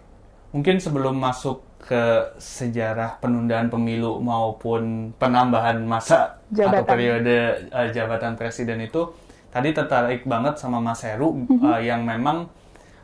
mungkin 0.56 0.80
sebelum 0.80 1.20
masuk 1.20 1.60
ke 1.80 2.04
sejarah 2.36 3.18
penundaan 3.18 3.66
pemilu 3.66 4.20
maupun 4.20 5.10
penambahan 5.16 5.80
masa 5.80 6.38
atau 6.46 6.54
Jabatan. 6.54 6.84
periode 6.86 7.38
eh, 7.66 7.88
jabatan 7.90 8.34
presiden 8.34 8.78
itu, 8.78 9.10
tadi 9.48 9.72
tertarik 9.72 10.22
banget 10.24 10.54
sama 10.54 10.78
Mas 10.78 11.02
Heru 11.02 11.34
Mhm. 11.34 11.58
eh, 11.66 11.80
yang 11.84 12.04
memang 12.04 12.46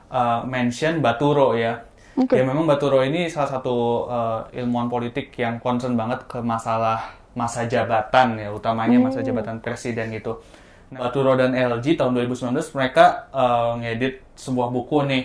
eh, 0.06 0.40
mention 0.44 1.00
Baturo 1.00 1.52
ya. 1.52 1.82
Oke. 2.14 2.32
Ya 2.32 2.44
memang 2.44 2.64
Baturo 2.64 3.00
ini 3.00 3.26
salah 3.26 3.50
satu 3.50 4.06
eh, 4.06 4.62
ilmuwan 4.62 4.86
politik 4.86 5.34
yang 5.34 5.58
concern 5.58 5.94
banget 5.94 6.24
ke 6.24 6.38
masalah 6.38 7.10
masa 7.34 7.66
jabatan 7.66 8.38
ya, 8.38 8.48
utamanya 8.48 8.96
masa 8.96 9.20
Hmm. 9.20 9.28
jabatan 9.28 9.58
presiden 9.58 10.08
gitu. 10.10 10.40
Nah, 10.86 11.02
Baturo 11.02 11.34
dan 11.34 11.52
LG 11.52 11.98
tahun 11.98 12.14
2019 12.14 12.70
mereka 12.72 13.26
eh, 13.34 13.70
ngedit 13.78 14.14
sebuah 14.34 14.68
buku 14.68 15.02
nih. 15.04 15.24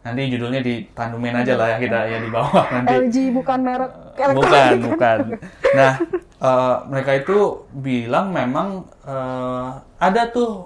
Nanti 0.00 0.32
judulnya 0.32 0.64
ditandumin 0.64 1.36
aja 1.36 1.60
lah 1.60 1.76
ya 1.76 1.78
kita 1.78 1.98
ya 2.08 2.18
di 2.24 2.30
bawah 2.32 2.64
nanti. 2.72 2.92
LG 2.96 3.16
bukan 3.36 3.58
merek 3.60 3.92
Bukan, 4.16 4.36
elektronik 4.36 4.80
bukan. 4.84 5.18
Nah, 5.76 5.92
eh, 6.40 6.76
mereka 6.88 7.12
itu 7.20 7.38
bilang 7.72 8.32
memang 8.32 8.88
eh, 9.04 9.68
ada 10.00 10.22
tuh 10.32 10.64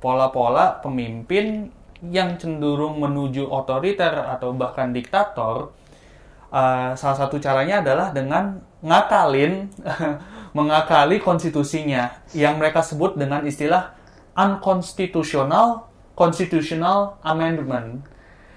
pola-pola 0.00 0.80
pemimpin 0.84 1.72
yang 2.04 2.40
cenderung 2.40 3.00
menuju 3.00 3.48
otoriter 3.48 4.12
atau 4.28 4.52
bahkan 4.52 4.92
diktator. 4.92 5.72
Eh, 6.52 6.90
salah 6.96 7.16
satu 7.16 7.40
caranya 7.40 7.80
adalah 7.80 8.12
dengan 8.12 8.60
ngakalin, 8.84 9.72
mengakali 10.56 11.22
konstitusinya 11.22 12.10
yang 12.36 12.58
mereka 12.58 12.82
sebut 12.82 13.14
dengan 13.14 13.44
istilah 13.46 13.94
unconstitutional 14.34 15.90
constitutional 16.16 17.16
amendment. 17.24 18.04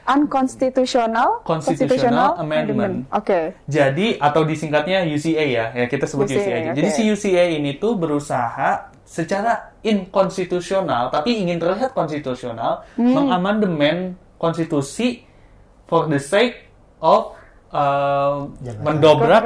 Unconstitutional 0.05 1.41
Constitutional 1.43 2.35
amendment. 2.37 3.07
Oke. 3.09 3.55
Jadi 3.65 4.19
atau 4.19 4.43
disingkatnya 4.43 5.07
UCA 5.07 5.45
ya, 5.47 5.65
ya 5.73 5.85
kita 5.87 6.05
sebut 6.05 6.27
UCA, 6.27 6.39
UCA, 6.39 6.55
aja. 6.55 6.69
oke. 6.71 6.77
Jadi 6.77 6.89
si 6.91 7.01
UCA 7.07 7.43
ini 7.55 7.79
tuh 7.79 7.95
berusaha 7.95 8.93
secara 9.03 9.75
inkonstitusional 9.85 11.11
tapi 11.11 11.37
ingin 11.37 11.59
terlihat 11.61 11.93
konstitusional 11.93 12.83
Hmm. 12.95 13.13
mengamandemen 13.13 14.15
konstitusi 14.37 15.23
for 15.85 16.07
the 16.07 16.17
sake 16.17 16.67
of 16.99 17.35
uh, 17.69 18.47
Jabatan. 18.63 18.81
mendobrak 18.83 19.45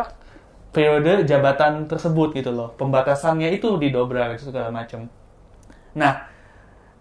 periode 0.72 1.26
jabatan 1.26 1.90
tersebut 1.90 2.38
gitu 2.38 2.54
loh. 2.54 2.70
Pembatasannya 2.78 3.50
itu 3.50 3.78
didobrak 3.82 4.38
gitu, 4.38 4.54
segala 4.54 4.70
macam. 4.70 5.10
Nah, 5.98 6.30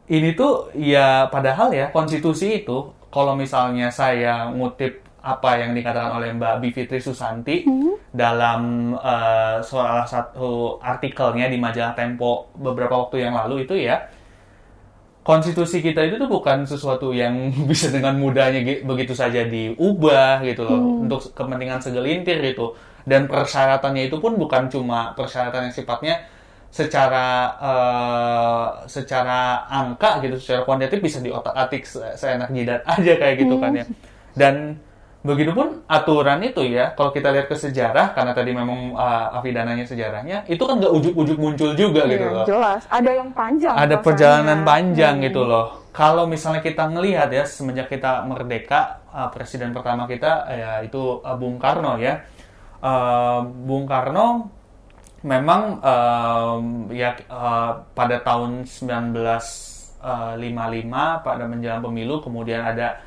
ini 0.08 0.32
tuh 0.32 0.72
ya 0.72 1.28
padahal 1.28 1.74
ya 1.76 1.92
konstitusi 1.92 2.64
itu 2.64 2.94
kalau 3.16 3.32
misalnya 3.42 3.88
saya 4.00 4.34
ngutip 4.56 4.92
apa 5.32 5.50
yang 5.62 5.70
dikatakan 5.78 6.12
oleh 6.18 6.30
Mbak 6.38 6.54
Bivitri 6.62 7.00
Susanti 7.02 7.56
dalam 8.22 8.60
eh, 9.12 9.56
salah 9.70 10.06
satu 10.14 10.78
artikelnya 10.92 11.46
di 11.52 11.58
majalah 11.66 11.94
Tempo 11.98 12.32
beberapa 12.66 12.94
waktu 13.02 13.16
yang 13.24 13.34
lalu 13.40 13.64
itu 13.66 13.74
ya 13.88 13.96
konstitusi 15.26 15.82
kita 15.82 16.06
itu 16.06 16.16
tuh 16.22 16.30
bukan 16.30 16.62
sesuatu 16.62 17.10
yang 17.10 17.34
bisa 17.70 17.90
dengan 17.90 18.14
mudahnya 18.22 18.60
gi- 18.62 18.82
begitu 18.86 19.12
saja 19.16 19.42
diubah 19.46 20.42
gitu 20.46 20.62
loh 20.62 20.80
untuk 21.02 21.20
kepentingan 21.34 21.80
segelintir 21.82 22.38
gitu. 22.42 22.76
Dan 23.06 23.30
persyaratannya 23.30 24.10
itu 24.10 24.18
pun 24.18 24.34
bukan 24.34 24.66
cuma 24.66 25.14
persyaratan 25.14 25.70
yang 25.70 25.74
sifatnya 25.74 26.14
secara 26.68 27.26
eh, 27.58 28.66
secara 28.86 29.38
angka 29.66 30.20
gitu 30.20 30.36
secara 30.36 30.62
kuantitatif 30.62 31.00
bisa 31.00 31.18
diotak-atik 31.20 31.82
se- 31.84 32.14
seenak 32.16 32.50
jidat 32.50 32.82
aja 32.94 33.12
kayak 33.16 33.36
gitu 33.38 33.56
kan 33.56 33.72
ya 33.72 33.84
dan 34.32 34.76
begitupun 35.20 35.82
aturan 35.90 36.38
itu 36.40 36.62
ya 36.62 36.94
kalau 36.94 37.10
kita 37.10 37.34
lihat 37.34 37.50
ke 37.50 37.58
sejarah 37.58 38.14
karena 38.14 38.30
tadi 38.30 38.54
memang 38.54 38.94
uh, 38.94 39.34
afidananya 39.34 39.82
sejarahnya 39.82 40.46
itu 40.46 40.62
kan 40.62 40.78
nggak 40.78 40.92
ujuk-ujuk 40.92 41.34
muncul 41.34 41.74
juga 41.74 42.06
gitu 42.06 42.22
Iya, 42.22 42.30
loh 42.30 42.46
jelas. 42.46 42.86
Ada 42.86 43.10
yang 43.10 43.34
panjang. 43.34 43.74
ada 43.74 43.98
prosesnya. 43.98 44.06
perjalanan 44.06 44.58
panjang 44.62 45.14
Hmm. 45.18 45.26
gitu 45.26 45.42
loh. 45.42 45.66
Kalau 45.90 46.30
misalnya 46.30 46.62
kita 46.62 46.86
ngelihat 46.86 47.26
ya 47.32 47.42
semenjak 47.42 47.90
kita 47.90 48.22
merdeka, 48.22 49.02
uh, 49.10 49.26
presiden 49.26 49.74
pertama 49.74 50.06
kita 50.06 50.46
ya 50.46 50.70
itu 50.86 51.18
uh, 51.18 51.34
Bung 51.34 51.58
Karno 51.58 51.98
ya. 51.98 52.22
Uh, 52.78 53.42
Bung 53.66 53.90
Karno 53.90 54.46
memang 55.26 55.82
um, 55.82 56.86
ya 56.94 57.18
uh, 57.26 57.82
pada 57.98 58.22
tahun 58.22 58.62
1955 58.62 60.06
pada 61.26 61.44
menjelang 61.50 61.82
pemilu 61.82 62.22
kemudian 62.22 62.62
ada 62.62 63.02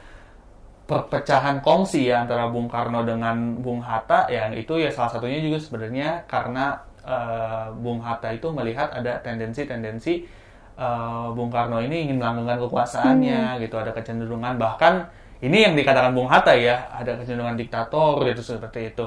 perpecahan 0.90 1.62
kongsi 1.62 2.10
ya 2.10 2.26
antara 2.26 2.50
Bung 2.50 2.66
Karno 2.66 3.06
dengan 3.06 3.62
Bung 3.62 3.86
Hatta 3.86 4.26
yang 4.26 4.58
itu 4.58 4.82
ya 4.82 4.90
salah 4.90 5.14
satunya 5.14 5.38
juga 5.38 5.62
sebenarnya 5.62 6.26
karena 6.26 6.82
eh, 7.06 7.70
Bung 7.78 8.02
Hatta 8.02 8.34
itu 8.34 8.50
melihat 8.50 8.90
ada 8.90 9.22
tendensi-tendensi 9.22 10.26
eh, 10.74 11.28
Bung 11.38 11.54
Karno 11.54 11.78
ini 11.78 12.10
ingin 12.10 12.18
melanggengkan 12.18 12.66
kekuasaannya 12.66 13.62
gitu. 13.62 13.78
Ada 13.78 13.94
kecenderungan 13.94 14.58
bahkan 14.58 15.14
ini 15.46 15.70
yang 15.70 15.78
dikatakan 15.78 16.18
Bung 16.18 16.26
Hatta 16.26 16.58
ya 16.58 16.90
ada 16.90 17.22
kecenderungan 17.22 17.54
diktator 17.54 18.26
gitu 18.26 18.42
seperti 18.42 18.90
itu. 18.90 19.06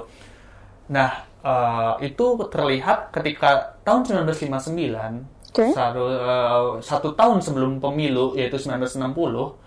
Nah 0.94 1.31
eh, 1.42 1.92
itu 2.06 2.26
terlihat 2.48 3.10
ketika 3.12 3.78
tahun 3.82 4.26
1959 4.26 5.52
Oke. 5.52 5.66
satu, 5.74 6.02
eh, 6.08 6.62
satu 6.80 7.08
tahun 7.12 7.38
sebelum 7.44 7.82
pemilu 7.82 8.38
yaitu 8.38 8.56
1960 8.56 9.58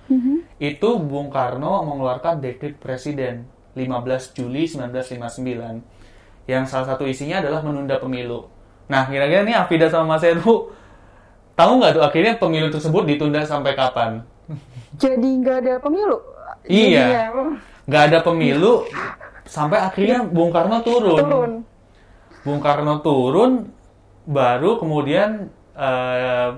itu 0.61 0.89
Bung 1.01 1.27
Karno 1.27 1.83
mengeluarkan 1.83 2.39
dekrit 2.39 2.79
presiden 2.79 3.45
15 3.75 4.31
Juli 4.31 4.63
1959 4.65 5.83
yang 6.47 6.63
salah 6.69 6.95
satu 6.95 7.03
isinya 7.09 7.41
adalah 7.41 7.65
menunda 7.65 7.97
pemilu. 7.97 8.47
Nah, 8.85 9.09
kira-kira 9.09 9.41
nih 9.41 9.57
Afida 9.57 9.89
sama 9.89 10.15
Mas 10.15 10.23
Heru 10.23 10.69
tahu 11.57 11.71
nggak 11.81 11.91
tuh 11.99 12.03
akhirnya 12.05 12.33
pemilu 12.37 12.69
tersebut 12.69 13.03
ditunda 13.03 13.41
sampai 13.43 13.73
kapan? 13.73 14.21
Jadi 15.01 15.29
nggak 15.41 15.57
ada 15.65 15.73
pemilu. 15.81 16.17
Iya. 16.69 17.03
Ya, 17.09 17.25
Nggak 17.85 18.03
ada 18.09 18.19
pemilu 18.25 18.85
sampai 19.45 19.79
akhirnya 19.79 20.25
Bung 20.25 20.49
Karno 20.49 20.81
turun. 20.81 21.17
turun. 21.17 21.51
Bung 22.45 22.61
Karno 22.61 23.01
turun, 23.01 23.69
baru 24.25 24.77
kemudian 24.81 25.49
eh, 25.77 26.49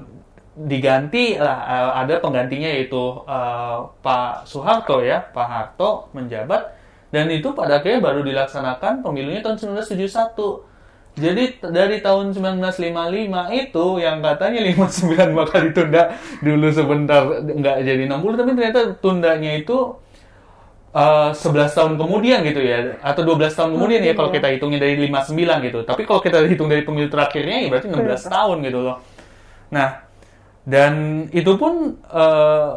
diganti 0.58 1.38
lah 1.38 1.58
eh, 1.68 1.92
ada 2.04 2.20
penggantinya 2.24 2.68
yaitu 2.68 3.24
eh, 3.28 3.78
Pak 4.02 4.48
Soeharto 4.48 5.04
ya, 5.04 5.22
Pak 5.22 5.48
Harto 5.48 6.10
menjabat 6.16 6.76
dan 7.08 7.32
itu 7.32 7.56
pada 7.56 7.80
akhirnya 7.80 8.04
baru 8.04 8.20
dilaksanakan 8.24 9.00
pemilunya 9.04 9.40
tahun 9.40 9.80
1971. 9.80 10.68
Jadi 11.18 11.66
dari 11.66 11.98
tahun 11.98 12.30
1955 12.30 12.94
itu 13.58 13.86
yang 13.98 14.22
katanya 14.22 14.62
59 14.62 15.34
bakal 15.34 15.60
ditunda 15.66 16.14
dulu 16.46 16.70
sebentar 16.70 17.26
nggak 17.42 17.78
jadi 17.82 18.06
60 18.06 18.38
tapi 18.38 18.52
ternyata 18.54 18.82
tundanya 19.02 19.58
itu 19.58 19.98
eh, 20.96 21.30
11 21.34 21.78
tahun 21.78 21.94
kemudian 22.00 22.40
gitu 22.48 22.62
ya 22.64 22.96
atau 23.04 23.22
12 23.24 23.58
tahun 23.58 23.70
kemudian 23.76 24.02
ya 24.04 24.14
kalau 24.16 24.30
kita 24.32 24.48
hitungnya 24.52 24.80
dari 24.84 24.96
59 25.10 25.68
gitu. 25.68 25.80
Tapi 25.84 26.02
kalau 26.08 26.22
kita 26.24 26.44
hitung 26.48 26.70
dari 26.72 26.84
pemilu 26.88 27.10
terakhirnya 27.12 27.58
ya 27.66 27.68
berarti 27.72 27.88
16 27.92 28.34
tahun 28.34 28.58
gitu 28.64 28.80
loh. 28.84 28.98
Nah, 29.74 29.90
dan 30.68 31.26
itu 31.32 31.52
pun 31.60 31.96
eh, 32.12 32.72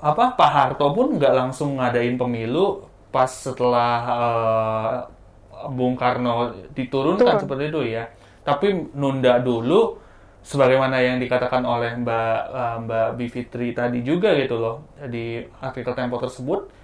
apa 0.00 0.24
Pak 0.36 0.50
Harto 0.50 0.86
pun 0.96 1.16
nggak 1.20 1.34
langsung 1.36 1.76
ngadain 1.76 2.16
pemilu 2.16 2.84
pas 3.12 3.28
setelah 3.28 3.96
eh, 4.08 4.96
Bung 5.68 5.92
Karno 5.96 6.56
diturunkan 6.72 7.36
Turun. 7.36 7.42
seperti 7.44 7.64
itu 7.68 7.80
ya. 7.92 8.08
Tapi 8.40 8.96
nunda 8.96 9.36
dulu 9.44 10.00
sebagaimana 10.40 11.04
yang 11.04 11.20
dikatakan 11.20 11.60
oleh 11.68 11.92
Mbak 12.00 12.38
Mbak 12.88 13.08
Bivitri 13.20 13.76
tadi 13.76 14.00
juga 14.00 14.32
gitu 14.40 14.56
loh 14.56 14.88
di 15.12 15.44
artikel 15.60 15.92
Tempo 15.92 16.16
tersebut 16.16 16.79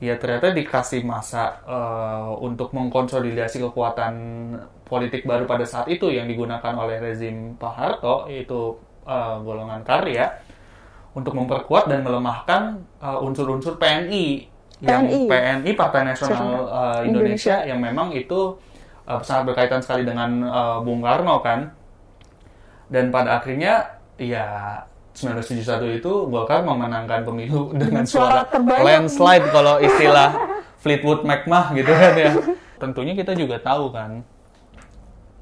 ya 0.00 0.16
ternyata 0.16 0.56
dikasih 0.56 1.04
masa 1.04 1.60
eh, 1.68 2.30
untuk 2.40 2.72
mengkonsolidasi 2.72 3.60
kekuatan 3.68 4.14
politik 4.88 5.28
baru 5.28 5.44
pada 5.44 5.68
saat 5.68 5.92
itu 5.92 6.08
yang 6.08 6.24
digunakan 6.24 6.72
oleh 6.72 6.96
rezim 6.98 7.54
Pak 7.60 7.72
Harto 7.76 8.24
yaitu 8.26 8.80
eh, 9.04 9.36
golongan 9.44 9.84
karya 9.84 10.40
untuk 11.12 11.36
memperkuat 11.36 11.92
dan 11.92 12.00
melemahkan 12.00 12.80
eh, 13.04 13.18
unsur-unsur 13.20 13.76
PNI 13.76 14.48
yang 14.80 15.04
PNI. 15.04 15.28
PNI 15.28 15.70
Partai 15.76 16.02
Nasional 16.08 16.64
eh, 16.64 17.12
Indonesia 17.12 17.60
Indonesia. 17.60 17.68
yang 17.68 17.78
memang 17.84 18.08
itu 18.16 18.56
eh, 19.04 19.20
sangat 19.20 19.52
berkaitan 19.52 19.84
sekali 19.84 20.08
dengan 20.08 20.40
eh, 20.48 20.78
Bung 20.80 21.04
Karno 21.04 21.44
kan 21.44 21.76
dan 22.88 23.12
pada 23.12 23.38
akhirnya 23.38 24.00
ya 24.16 24.80
1971 25.20 26.00
itu 26.00 26.12
Golkar 26.26 26.64
memenangkan 26.64 27.22
pemilu 27.22 27.72
dengan 27.80 28.04
suara 28.08 28.48
suara 28.48 28.80
landslide 28.80 29.46
kalau 29.52 29.76
istilah 29.78 30.28
Fleetwood 30.82 31.28
McMah 31.28 31.76
gitu 31.76 31.92
kan 31.92 32.12
ya. 32.16 32.32
Tentunya 32.80 33.12
kita 33.12 33.36
juga 33.36 33.60
tahu 33.60 33.92
kan 33.92 34.24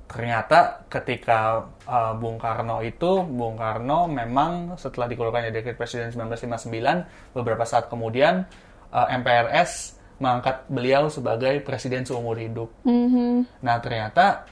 ternyata 0.09 0.89
ketika 0.89 1.69
uh, 1.85 2.17
Bung 2.17 2.41
Karno 2.41 2.81
itu 2.81 3.21
Bung 3.29 3.61
Karno 3.61 4.09
memang 4.09 4.73
setelah 4.81 5.05
dikeluarkannya 5.05 5.53
dekret 5.53 5.77
presiden 5.77 6.09
1959 6.09 7.37
beberapa 7.37 7.69
saat 7.69 7.93
kemudian 7.93 8.49
uh, 8.89 9.07
MPRS 9.13 10.01
mengangkat 10.19 10.65
beliau 10.67 11.07
sebagai 11.13 11.61
presiden 11.63 12.03
seumur 12.09 12.41
hidup. 12.41 12.73
Mhm. 12.89 13.63
Nah 13.63 13.77
ternyata 13.79 14.49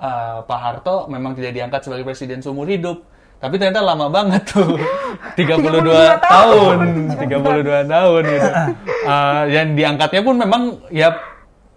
uh, 0.00 0.42
Pak 0.42 0.58
Harto 0.58 1.06
memang 1.06 1.36
tidak 1.36 1.54
diangkat 1.54 1.80
sebagai 1.84 2.04
presiden 2.08 2.40
seumur 2.42 2.66
hidup. 2.66 3.04
Tapi 3.38 3.54
ternyata 3.54 3.80
lama 3.86 4.06
banget 4.10 4.42
tuh. 4.50 4.74
32 5.38 6.26
tahun. 6.26 6.78
32 7.14 7.86
tahun. 7.86 8.22
Gitu. 8.26 8.50
Uh, 9.06 9.42
yang 9.46 9.68
diangkatnya 9.78 10.22
pun 10.26 10.34
memang 10.34 10.62
ya 10.90 11.14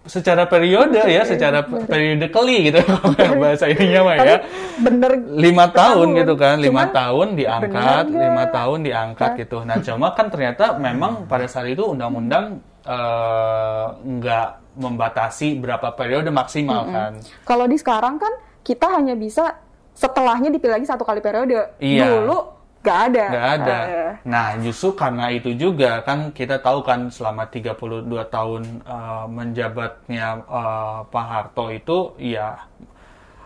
secara 0.02 0.50
periode 0.50 0.98
ya, 0.98 1.22
secara 1.22 1.62
periode 1.62 2.26
keli 2.34 2.74
gitu. 2.74 2.82
Bahasa 3.42 3.70
ininya 3.70 4.00
mah 4.02 4.16
ya. 4.18 4.36
Bener 4.82 5.12
lima 5.38 5.70
tahun 5.70 6.18
gitu 6.18 6.34
kan. 6.34 6.58
Lima 6.58 6.90
tahun 6.90 7.38
diangkat 7.38 8.04
lima 8.10 8.44
tahun 8.50 8.78
diangkat 8.82 9.30
gitu. 9.46 9.62
Nah 9.62 9.78
cuma 9.78 10.10
kan 10.18 10.26
ternyata 10.26 10.74
memang 10.74 11.30
pada 11.30 11.46
saat 11.46 11.70
itu 11.70 11.86
undang-undang 11.86 12.58
eh, 12.82 13.86
nggak 14.02 14.48
membatasi 14.82 15.62
berapa 15.62 15.94
periode 15.94 16.34
maksimal 16.34 16.88
kan. 16.90 17.12
Kalau 17.46 17.70
di 17.70 17.78
sekarang 17.78 18.18
kan 18.18 18.32
kita 18.66 18.90
hanya 18.98 19.14
bisa 19.14 19.54
setelahnya 19.94 20.48
dipilih 20.50 20.80
lagi 20.80 20.88
satu 20.88 21.04
kali 21.04 21.20
periode. 21.20 21.72
Iya. 21.78 22.06
Dulu 22.08 22.38
nggak 22.82 22.98
ada. 23.14 23.24
nggak 23.30 23.48
ada 23.62 23.78
Eh, 23.86 24.12
nah 24.26 24.58
justru 24.58 24.90
karena 24.98 25.30
itu 25.30 25.54
juga 25.54 26.02
kan 26.02 26.34
kita 26.34 26.58
tahu 26.58 26.82
kan 26.82 27.08
selama 27.14 27.46
32 27.46 28.10
tahun 28.26 28.62
eh, 28.82 29.26
menjabatnya 29.30 30.26
eh, 30.42 30.98
Pak 31.06 31.26
Harto 31.30 31.70
itu 31.70 32.18
ya 32.18 32.58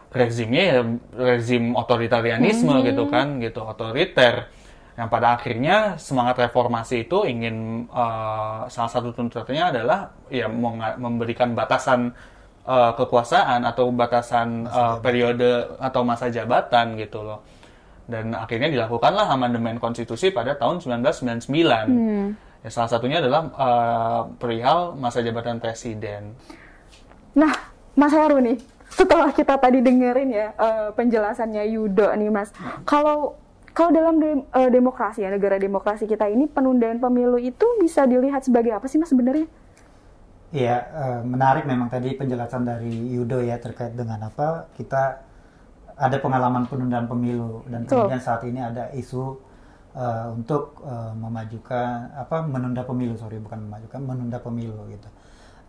rezimnya 0.09 0.63
ya 0.73 0.81
rezim 1.13 1.77
otoritarianisme 1.77 2.81
gitu 2.89 3.05
kan 3.13 3.37
gitu 3.45 3.61
otoriter 3.61 4.49
yang 4.97 5.13
pada 5.13 5.37
akhirnya 5.37 6.01
semangat 6.01 6.41
reformasi 6.49 7.05
itu 7.05 7.29
ingin 7.29 7.85
eh, 7.93 8.61
salah 8.73 8.89
satu 8.89 9.13
tuntutannya 9.13 9.65
adalah 9.77 10.17
ya 10.33 10.49
memberikan 10.97 11.53
batasan 11.53 12.17
eh, 12.67 12.93
kekuasaan 12.99 13.63
atau 13.63 13.89
batasan 13.89 14.67
eh, 14.67 14.97
periode 15.01 15.79
atau 15.79 16.03
masa 16.03 16.27
jabatan 16.29 16.99
gitu 16.99 17.23
loh. 17.23 17.41
Dan 18.07 18.35
akhirnya 18.35 18.71
dilakukanlah 18.71 19.27
amandemen 19.27 19.79
konstitusi 19.79 20.31
pada 20.31 20.55
tahun 20.55 20.79
1999 20.79 21.51
ya 22.67 22.71
salah 22.75 22.91
satunya 22.91 23.23
adalah 23.23 23.47
eh, 23.47 24.21
perihal 24.43 24.99
masa 24.99 25.23
jabatan 25.23 25.63
presiden. 25.63 26.35
Nah, 27.37 27.53
Mas 27.95 28.11
Heru 28.11 28.43
nih, 28.43 28.59
setelah 28.91 29.31
kita 29.31 29.55
tadi 29.55 29.79
dengerin 29.83 30.31
ya 30.35 30.51
eh, 30.55 30.89
penjelasannya 30.95 31.63
Yudo 31.71 32.11
nih 32.15 32.31
Mas, 32.31 32.51
kalau 32.83 33.39
kalau 33.71 33.93
dalam 33.93 34.17
dem- 34.17 34.47
eh, 34.51 34.71
demokrasi 34.73 35.21
ya 35.21 35.29
negara 35.29 35.61
demokrasi 35.61 36.09
kita 36.09 36.27
ini 36.27 36.49
penundaan 36.49 36.97
pemilu 36.97 37.37
itu 37.37 37.67
bisa 37.77 38.09
dilihat 38.09 38.43
sebagai 38.43 38.73
apa 38.73 38.89
sih 38.89 38.97
Mas 38.97 39.13
sebenarnya? 39.13 39.47
Iya, 40.55 40.77
menarik 41.27 41.67
memang 41.67 41.91
tadi 41.91 42.15
penjelasan 42.15 42.63
dari 42.63 42.91
Yudo 43.13 43.43
ya 43.43 43.59
terkait 43.59 43.99
dengan 43.99 44.31
apa 44.31 44.71
kita 44.79 45.27
ada 45.97 46.17
pengalaman 46.21 46.69
penundaan 46.69 47.09
pemilu 47.09 47.65
dan 47.73 47.89
Betul. 47.89 48.05
kemudian 48.05 48.21
saat 48.21 48.45
ini 48.45 48.61
ada 48.61 48.93
isu 48.93 49.41
eh, 49.97 50.29
untuk 50.37 50.85
eh, 50.85 51.13
memajukan 51.17 52.13
apa 52.13 52.45
menunda 52.45 52.85
pemilu 52.85 53.17
sorry 53.17 53.41
bukan 53.41 53.65
memajukan 53.65 54.01
menunda 54.05 54.39
pemilu 54.39 54.77
gitu. 54.93 55.09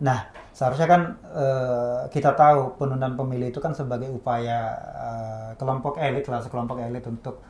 Nah 0.04 0.28
seharusnya 0.52 0.84
kan 0.84 1.02
eh, 1.32 2.00
kita 2.12 2.36
tahu 2.36 2.76
penundaan 2.76 3.16
pemilu 3.16 3.48
itu 3.48 3.58
kan 3.58 3.72
sebagai 3.72 4.12
upaya 4.12 4.76
eh, 5.00 5.50
kelompok 5.56 5.96
elit 5.96 6.28
lah 6.28 6.44
sekelompok 6.44 6.76
elit 6.84 7.08
untuk 7.08 7.40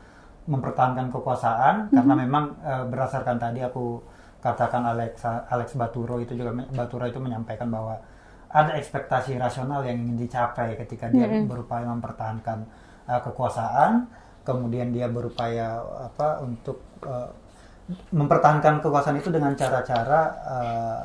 mempertahankan 0.47 1.11
kekuasaan 1.11 1.91
karena 1.91 2.13
memang 2.15 2.55
eh, 2.63 2.83
berdasarkan 2.87 3.37
tadi 3.37 3.59
aku 3.59 3.99
katakan 4.39 4.87
Alex 4.87 5.23
Alex 5.25 5.75
Baturo 5.75 6.19
itu 6.23 6.35
juga 6.35 6.55
Baturo 6.71 7.05
itu 7.07 7.19
menyampaikan 7.19 7.67
bahwa 7.67 7.99
ada 8.49 8.73
ekspektasi 8.79 9.37
rasional 9.37 9.85
yang 9.85 10.01
ingin 10.01 10.25
dicapai 10.25 10.73
ketika 10.79 11.05
dia 11.11 11.29
berupaya 11.45 11.85
mempertahankan 11.85 12.65
uh, 13.05 13.21
kekuasaan 13.21 14.09
kemudian 14.41 14.89
dia 14.89 15.05
berupaya 15.05 15.77
apa 16.09 16.41
untuk 16.41 16.81
uh, 17.05 17.29
mempertahankan 18.09 18.81
kekuasaan 18.81 19.17
itu 19.21 19.29
dengan 19.29 19.53
cara-cara 19.53 20.21
uh, 20.45 21.01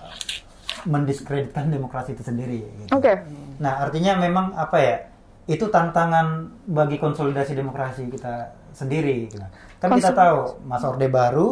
mendiskreditkan 0.84 1.72
demokrasi 1.72 2.12
itu 2.12 2.24
sendiri 2.24 2.60
gitu. 2.84 2.92
Oke. 2.92 3.24
Nah, 3.60 3.88
artinya 3.88 4.20
memang 4.20 4.52
apa 4.52 4.76
ya? 4.80 4.96
Itu 5.44 5.68
tantangan 5.68 6.48
bagi 6.68 6.96
konsolidasi 7.00 7.56
demokrasi 7.56 8.08
kita 8.08 8.52
sendiri. 8.76 9.28
gitu. 9.28 9.40
Kan 9.80 9.96
kita 9.96 10.12
Konsolidasi. 10.12 10.20
tahu 10.20 10.38
masa 10.68 10.84
Orde 10.92 11.08
Baru 11.08 11.48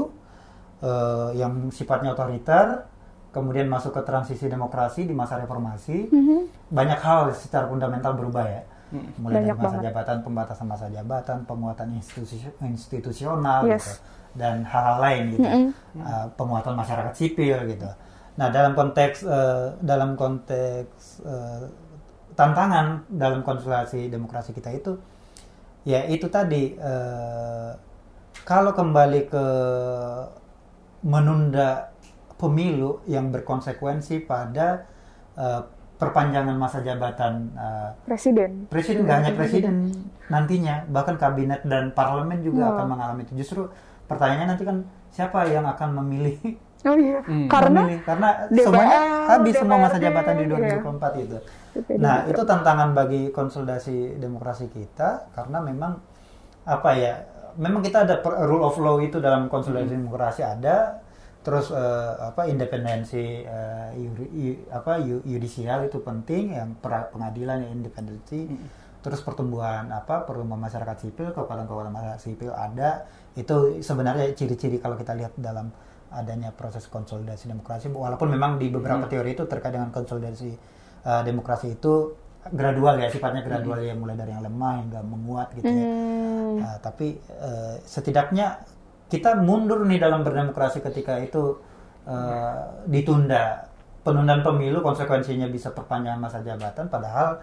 eh, 0.83 1.31
yang 1.39 1.71
sifatnya 1.71 2.13
otoriter, 2.13 2.85
kemudian 3.33 3.71
masuk 3.71 3.97
ke 3.97 4.03
transisi 4.05 4.45
demokrasi 4.51 5.09
di 5.09 5.15
masa 5.17 5.41
reformasi, 5.41 6.11
banyak 6.69 7.01
hal 7.01 7.33
secara 7.33 7.65
fundamental 7.65 8.13
berubah 8.13 8.45
ya. 8.45 8.63
Mulai 9.17 9.41
Banyak 9.41 9.57
dari 9.57 9.57
masa 9.57 9.69
banget. 9.73 9.85
jabatan, 9.89 10.17
pembatasan 10.21 10.67
masa 10.69 10.87
jabatan, 10.93 11.39
penguatan 11.49 11.89
institusi- 11.97 12.53
institusional, 12.61 13.65
Yes. 13.65 13.81
gitu, 13.81 13.93
dan 14.37 14.69
hal-hal 14.69 14.97
lain 15.01 15.23
gitu, 15.33 15.49
Uh, 15.97 16.27
penguatan 16.37 16.77
masyarakat 16.77 17.13
sipil 17.17 17.57
gitu. 17.73 17.89
Nah 18.37 18.49
dalam 18.53 18.77
konteks 18.77 19.25
uh, 19.25 19.77
dalam 19.81 20.13
konteks 20.17 21.21
uh, 21.25 21.69
tantangan 22.37 23.05
dalam 23.09 23.41
konsultasi 23.41 24.13
demokrasi 24.13 24.53
kita 24.53 24.73
itu, 24.77 24.97
ya 25.89 26.05
itu 26.09 26.29
tadi 26.29 26.77
uh, 26.77 27.73
kalau 28.45 28.77
kembali 28.77 29.29
ke 29.29 29.45
menunda 31.03 31.91
pemilu 32.39 33.03
yang 33.07 33.31
berkonsekuensi 33.31 34.27
pada 34.27 34.87
uh, 35.39 35.63
perpanjangan 35.99 36.59
masa 36.59 36.83
jabatan 36.83 37.55
uh, 37.55 37.95
Presiden. 38.03 38.67
presiden 38.67 39.07
nggak 39.07 39.19
hanya 39.23 39.33
presiden 39.39 39.75
nantinya 40.27 40.83
bahkan 40.91 41.15
kabinet 41.15 41.63
dan 41.63 41.95
parlemen 41.95 42.43
juga 42.43 42.67
Wah. 42.67 42.71
akan 42.75 42.87
mengalami 42.91 43.23
itu 43.23 43.39
justru 43.39 43.71
pertanyaannya 44.11 44.49
nanti 44.51 44.65
kan 44.67 44.83
siapa 45.15 45.47
yang 45.47 45.63
akan 45.63 46.03
memilih 46.03 46.35
Oh 46.83 46.99
iya, 46.99 47.23
Hmm. 47.23 47.47
karena 47.47 47.87
memilih 47.87 48.03
karena 48.03 48.29
DPR, 48.51 48.65
semuanya 48.67 48.99
habis 49.31 49.55
semua 49.55 49.79
masa 49.87 50.03
jabatan 50.03 50.35
di 50.35 50.45
iya. 50.51 50.83
2024 50.83 51.23
itu. 51.23 51.39
DPRD. 51.79 52.03
Nah, 52.03 52.17
itu 52.27 52.43
tantangan 52.43 52.91
bagi 52.91 53.23
konsolidasi 53.31 54.19
demokrasi 54.19 54.67
kita 54.67 55.31
karena 55.31 55.63
memang 55.63 56.03
apa 56.67 56.91
ya? 56.99 57.23
Memang 57.57 57.81
kita 57.85 58.05
ada 58.09 58.21
per- 58.21 58.45
rule 58.49 58.65
of 58.65 58.77
law 58.81 58.97
itu 59.03 59.21
dalam 59.21 59.49
konsolidasi 59.51 59.97
demokrasi 59.97 60.41
ada. 60.47 61.01
Terus 61.43 61.75
eh, 61.75 62.13
apa 62.23 62.47
independensi 62.47 63.43
eh, 63.43 63.91
yuri- 63.99 64.33
yu- 64.33 64.63
apa 64.71 65.03
yu- 65.03 65.27
yudisial 65.27 65.91
itu 65.91 65.99
penting 65.99 66.55
yang 66.55 66.79
pra- 66.79 67.11
pengadilan 67.11 67.67
yang 67.67 67.83
independensi. 67.83 68.47
Terus 69.03 69.19
pertumbuhan 69.27 69.91
apa 69.91 70.23
pertumbuhan 70.23 70.63
masyarakat 70.63 70.97
sipil 71.03 71.35
kekuatan-kekuatan 71.35 71.91
masyarakat 71.91 72.21
sipil 72.23 72.55
ada. 72.55 73.11
Itu 73.35 73.83
sebenarnya 73.83 74.31
ciri-ciri 74.39 74.79
kalau 74.79 74.95
kita 74.95 75.19
lihat 75.19 75.35
dalam 75.35 75.75
adanya 76.15 76.55
proses 76.55 76.87
konsolidasi 76.87 77.51
demokrasi. 77.51 77.91
Walaupun 77.91 78.31
memang 78.31 78.63
di 78.63 78.71
beberapa 78.71 79.11
teori 79.11 79.35
itu 79.35 79.43
terkait 79.51 79.75
dengan 79.75 79.91
konsolidasi 79.91 80.55
uh, 81.09 81.23
demokrasi 81.27 81.75
itu 81.81 82.15
gradual 82.53 82.99
ya 82.99 83.07
sifatnya 83.07 83.43
gradual 83.43 83.79
ya 83.83 83.95
mulai 83.95 84.19
dari 84.19 84.35
yang 84.35 84.43
lemah 84.43 84.83
hingga 84.83 85.01
menguat 85.03 85.55
gitu 85.59 85.67
ya. 85.67 85.83
Hmm. 85.83 86.02
Nah, 86.63 86.77
tapi 86.79 87.19
uh, 87.43 87.77
setidaknya 87.83 88.63
kita 89.11 89.37
mundur 89.43 89.85
nih 89.85 90.01
dalam 90.01 90.23
berdemokrasi 90.23 90.81
ketika 90.81 91.19
itu 91.19 91.59
uh, 92.07 92.87
ditunda. 92.89 93.69
Penundaan 94.03 94.43
pemilu 94.43 94.83
konsekuensinya 94.83 95.47
bisa 95.47 95.71
perpanjangan 95.71 96.19
masa 96.19 96.43
jabatan 96.43 96.91
padahal 96.91 97.39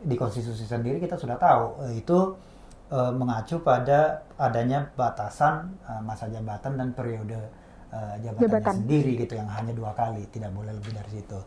di 0.00 0.16
konstitusi 0.16 0.64
sendiri 0.64 0.96
kita 0.96 1.20
sudah 1.20 1.36
tahu 1.36 1.84
eh, 1.84 2.00
itu 2.00 2.32
eh, 2.88 3.12
mengacu 3.12 3.60
pada 3.60 4.24
adanya 4.40 4.88
batasan 4.96 5.76
eh, 5.84 6.00
masa 6.00 6.32
jabatan 6.32 6.80
dan 6.80 6.88
periode 6.96 7.36
eh, 7.92 8.14
jabatannya 8.24 8.48
Jabatan. 8.48 8.74
sendiri 8.80 9.12
gitu 9.20 9.36
yang 9.36 9.48
hanya 9.52 9.76
dua 9.76 9.92
kali 9.92 10.24
tidak 10.32 10.56
boleh 10.56 10.72
lebih 10.72 10.96
dari 10.96 11.10
situ. 11.20 11.40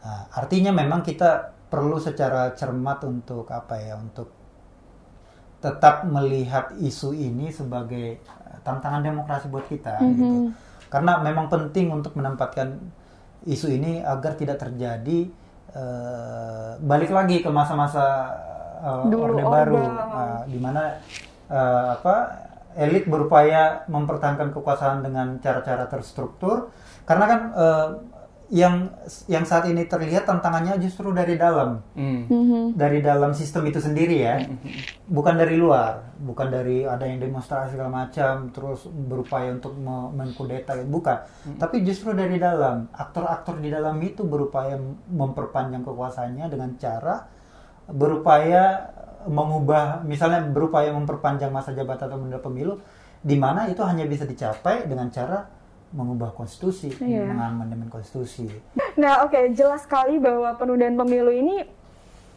Nah, 0.00 0.32
artinya 0.32 0.72
memang 0.72 1.04
kita 1.04 1.52
perlu 1.68 2.00
secara 2.00 2.56
cermat 2.56 3.04
untuk 3.04 3.44
apa 3.52 3.76
ya 3.76 4.00
untuk 4.00 4.32
tetap 5.60 6.08
melihat 6.08 6.72
isu 6.80 7.12
ini 7.12 7.52
sebagai 7.52 8.16
eh, 8.18 8.58
tantangan 8.64 9.04
demokrasi 9.04 9.46
buat 9.52 9.68
kita 9.68 10.00
gitu. 10.00 10.26
Karena 10.90 11.22
memang 11.22 11.46
penting 11.46 11.92
untuk 11.92 12.16
menempatkan 12.18 12.80
isu 13.46 13.72
ini 13.72 14.00
agar 14.02 14.36
tidak 14.36 14.60
terjadi 14.60 15.28
eh, 15.76 16.70
balik 16.80 17.12
lagi 17.12 17.40
ke 17.44 17.48
masa-masa 17.52 18.36
Dulu 18.80 19.36
Orde 19.36 19.44
Baru 19.44 19.76
Orde. 19.76 19.84
eh, 19.86 20.40
di 20.48 20.58
mana 20.58 20.82
eh, 21.52 21.86
apa 22.00 22.16
elit 22.80 23.04
berupaya 23.04 23.84
mempertahankan 23.90 24.54
kekuasaan 24.56 25.04
dengan 25.04 25.36
cara-cara 25.42 25.84
terstruktur 25.90 26.72
karena 27.04 27.24
kan 27.28 27.40
eh, 27.52 27.88
yang 28.50 28.90
yang 29.30 29.46
saat 29.46 29.70
ini 29.70 29.86
terlihat 29.86 30.26
tantangannya 30.26 30.74
justru 30.82 31.14
dari 31.14 31.38
dalam. 31.38 31.78
Hmm. 31.94 32.26
Mhm. 32.26 32.62
dari 32.74 32.98
dalam 32.98 33.30
sistem 33.30 33.70
itu 33.70 33.78
sendiri 33.78 34.26
ya. 34.26 34.42
Bukan 35.06 35.38
dari 35.38 35.54
luar. 35.54 36.18
Bukan 36.18 36.50
dari 36.50 36.82
ada 36.82 37.06
yang 37.06 37.22
demonstrasi 37.22 37.78
segala 37.78 38.04
macam 38.04 38.50
terus 38.50 38.90
berupaya 38.90 39.54
untuk 39.54 39.78
me- 39.78 40.10
mengkudeta. 40.18 40.74
Bukan. 40.82 41.16
Tapi 41.62 41.86
justru 41.86 42.10
dari 42.10 42.42
dalam. 42.42 42.90
Aktor-aktor 42.90 43.62
di 43.62 43.70
dalam 43.70 44.02
itu 44.02 44.26
berupaya 44.26 44.74
memperpanjang 45.06 45.86
kekuasaannya 45.86 46.46
dengan 46.50 46.74
cara 46.74 47.30
berupaya 47.90 48.90
mengubah 49.26 50.00
misalnya 50.06 50.40
berupaya 50.48 50.94
memperpanjang 50.94 51.52
masa 51.52 51.76
jabatan 51.76 52.08
atau 52.08 52.16
menunda 52.16 52.40
pemilu 52.40 52.80
di 53.20 53.36
mana 53.36 53.68
itu 53.68 53.84
hanya 53.84 54.08
bisa 54.08 54.24
dicapai 54.24 54.88
dengan 54.88 55.12
cara 55.12 55.44
mengubah 55.90 56.30
konstitusi 56.32 56.94
Iya. 57.02 57.26
mengamandemen 57.26 57.90
konstitusi 57.90 58.46
Nah, 58.94 59.26
oke, 59.26 59.38
jelas 59.52 59.82
sekali 59.82 60.22
bahwa 60.22 60.54
penundaan 60.54 60.94
pemilu 60.94 61.34
ini 61.34 61.66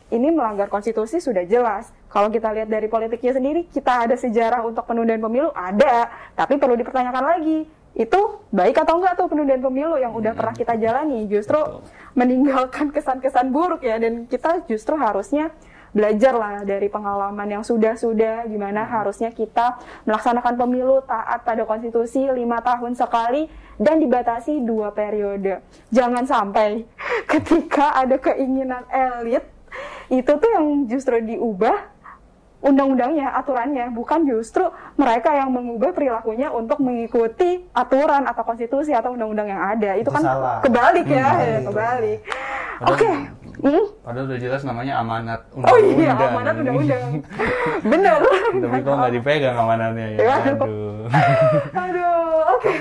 ini 0.10 0.30
melanggar 0.30 0.70
konstitusi 0.70 1.18
sudah 1.18 1.42
jelas. 1.44 1.90
Kalau 2.06 2.30
kita 2.30 2.54
lihat 2.54 2.70
dari 2.70 2.86
politiknya 2.86 3.34
sendiri, 3.34 3.66
kita 3.66 4.06
ada 4.06 4.14
sejarah 4.14 4.62
untuk 4.62 4.86
penundaan 4.86 5.18
pemilu 5.18 5.50
ada, 5.50 6.06
tapi 6.38 6.62
perlu 6.62 6.78
dipertanyakan 6.78 7.26
lagi. 7.26 7.66
Itu 7.94 8.46
baik 8.54 8.78
atau 8.78 9.02
enggak 9.02 9.18
tuh 9.18 9.26
penundaan 9.30 9.62
pemilu 9.62 9.98
yang 9.98 10.14
udah 10.14 10.38
pernah 10.38 10.54
kita 10.54 10.78
jalani? 10.78 11.26
Justru 11.26 11.58
meninggalkan 12.14 12.94
kesan-kesan 12.94 13.50
buruk 13.50 13.82
ya 13.82 13.98
dan 13.98 14.30
kita 14.30 14.62
justru 14.70 14.94
harusnya 14.98 15.50
belajar 15.94 16.34
lah 16.34 16.56
dari 16.66 16.90
pengalaman 16.90 17.46
yang 17.46 17.64
sudah-sudah 17.64 18.50
gimana 18.50 18.82
harusnya 18.84 19.30
kita 19.30 19.78
melaksanakan 20.04 20.58
pemilu 20.58 21.06
taat 21.06 21.46
pada 21.46 21.64
konstitusi 21.64 22.26
lima 22.34 22.60
tahun 22.60 22.98
sekali 22.98 23.46
dan 23.78 24.02
dibatasi 24.02 24.66
dua 24.66 24.90
periode. 24.90 25.62
Jangan 25.94 26.26
sampai 26.26 26.84
ketika 27.32 27.94
ada 27.94 28.18
keinginan 28.18 28.84
elit 28.90 29.46
itu 30.10 30.30
tuh 30.30 30.50
yang 30.50 30.86
justru 30.86 31.22
diubah 31.22 31.94
undang-undangnya, 32.64 33.36
aturannya, 33.36 33.92
bukan 33.92 34.24
justru 34.24 34.64
mereka 34.96 35.36
yang 35.36 35.52
mengubah 35.52 35.92
perilakunya 35.92 36.48
untuk 36.48 36.80
mengikuti 36.80 37.60
aturan 37.76 38.24
atau 38.24 38.44
konstitusi 38.48 38.96
atau 38.96 39.12
undang-undang 39.12 39.52
yang 39.52 39.60
ada. 39.60 40.00
Itu, 40.00 40.08
Itu 40.08 40.16
kan 40.16 40.24
salah. 40.24 40.58
kebalik 40.64 41.08
ya, 41.12 41.28
Hmm, 41.28 41.44
ya, 41.44 41.60
kebalik. 41.68 42.20
Oke. 42.88 43.12
Hmm? 43.64 43.86
Padahal 44.04 44.28
udah 44.28 44.38
jelas 44.38 44.62
namanya 44.62 44.94
amanat 45.00 45.40
Oh 45.56 45.78
iya, 45.80 46.12
undang-undang. 46.12 46.30
amanat 46.30 46.56
undang-undang. 46.60 47.04
Bener. 47.92 48.20
Tapi 48.60 48.78
kok 48.78 48.94
nggak 48.94 49.14
dipegang 49.14 49.56
amanatnya 49.56 50.06
ya? 50.14 50.36
Aduh. 50.52 51.08
Aduh, 51.84 52.20
oke. 52.54 52.74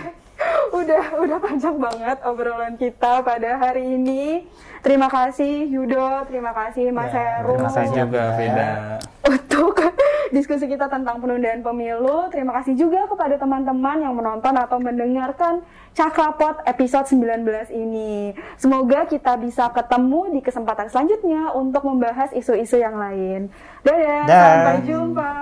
Udah, 0.72 1.04
udah 1.16 1.38
panjang 1.38 1.76
banget 1.78 2.18
obrolan 2.22 2.74
kita 2.74 3.22
pada 3.22 3.50
hari 3.56 3.94
ini. 3.94 4.42
Terima 4.82 5.06
kasih 5.06 5.70
Yudo, 5.70 6.26
terima 6.26 6.50
kasih 6.50 6.90
Mas 6.90 7.14
Ya, 7.14 7.38
Heru 7.38 7.54
Terima 7.54 7.70
kasih 7.70 7.78
Terima 7.78 7.86
kasih 7.86 7.86
juga 7.94 8.02
juga. 8.02 8.24
Veda. 8.34 8.70
untuk 9.22 9.70
diskusi 10.32 10.64
kita 10.66 10.88
tentang 10.88 11.20
penundaan 11.20 11.60
pemilu. 11.60 12.32
Terima 12.32 12.56
kasih 12.58 12.74
juga 12.74 13.04
kepada 13.06 13.36
teman-teman 13.36 14.00
yang 14.00 14.16
menonton 14.16 14.56
atau 14.56 14.80
mendengarkan 14.80 15.60
Cakrapot 15.92 16.64
episode 16.64 17.04
19 17.04 17.44
ini. 17.68 18.32
Semoga 18.56 19.04
kita 19.04 19.36
bisa 19.36 19.68
ketemu 19.76 20.32
di 20.32 20.40
kesempatan 20.40 20.88
selanjutnya 20.88 21.52
untuk 21.52 21.84
membahas 21.84 22.32
isu-isu 22.32 22.80
yang 22.80 22.96
lain. 22.96 23.52
Dadah, 23.84 24.24
Dah. 24.24 24.40
sampai 24.40 24.76
jumpa. 24.88 25.32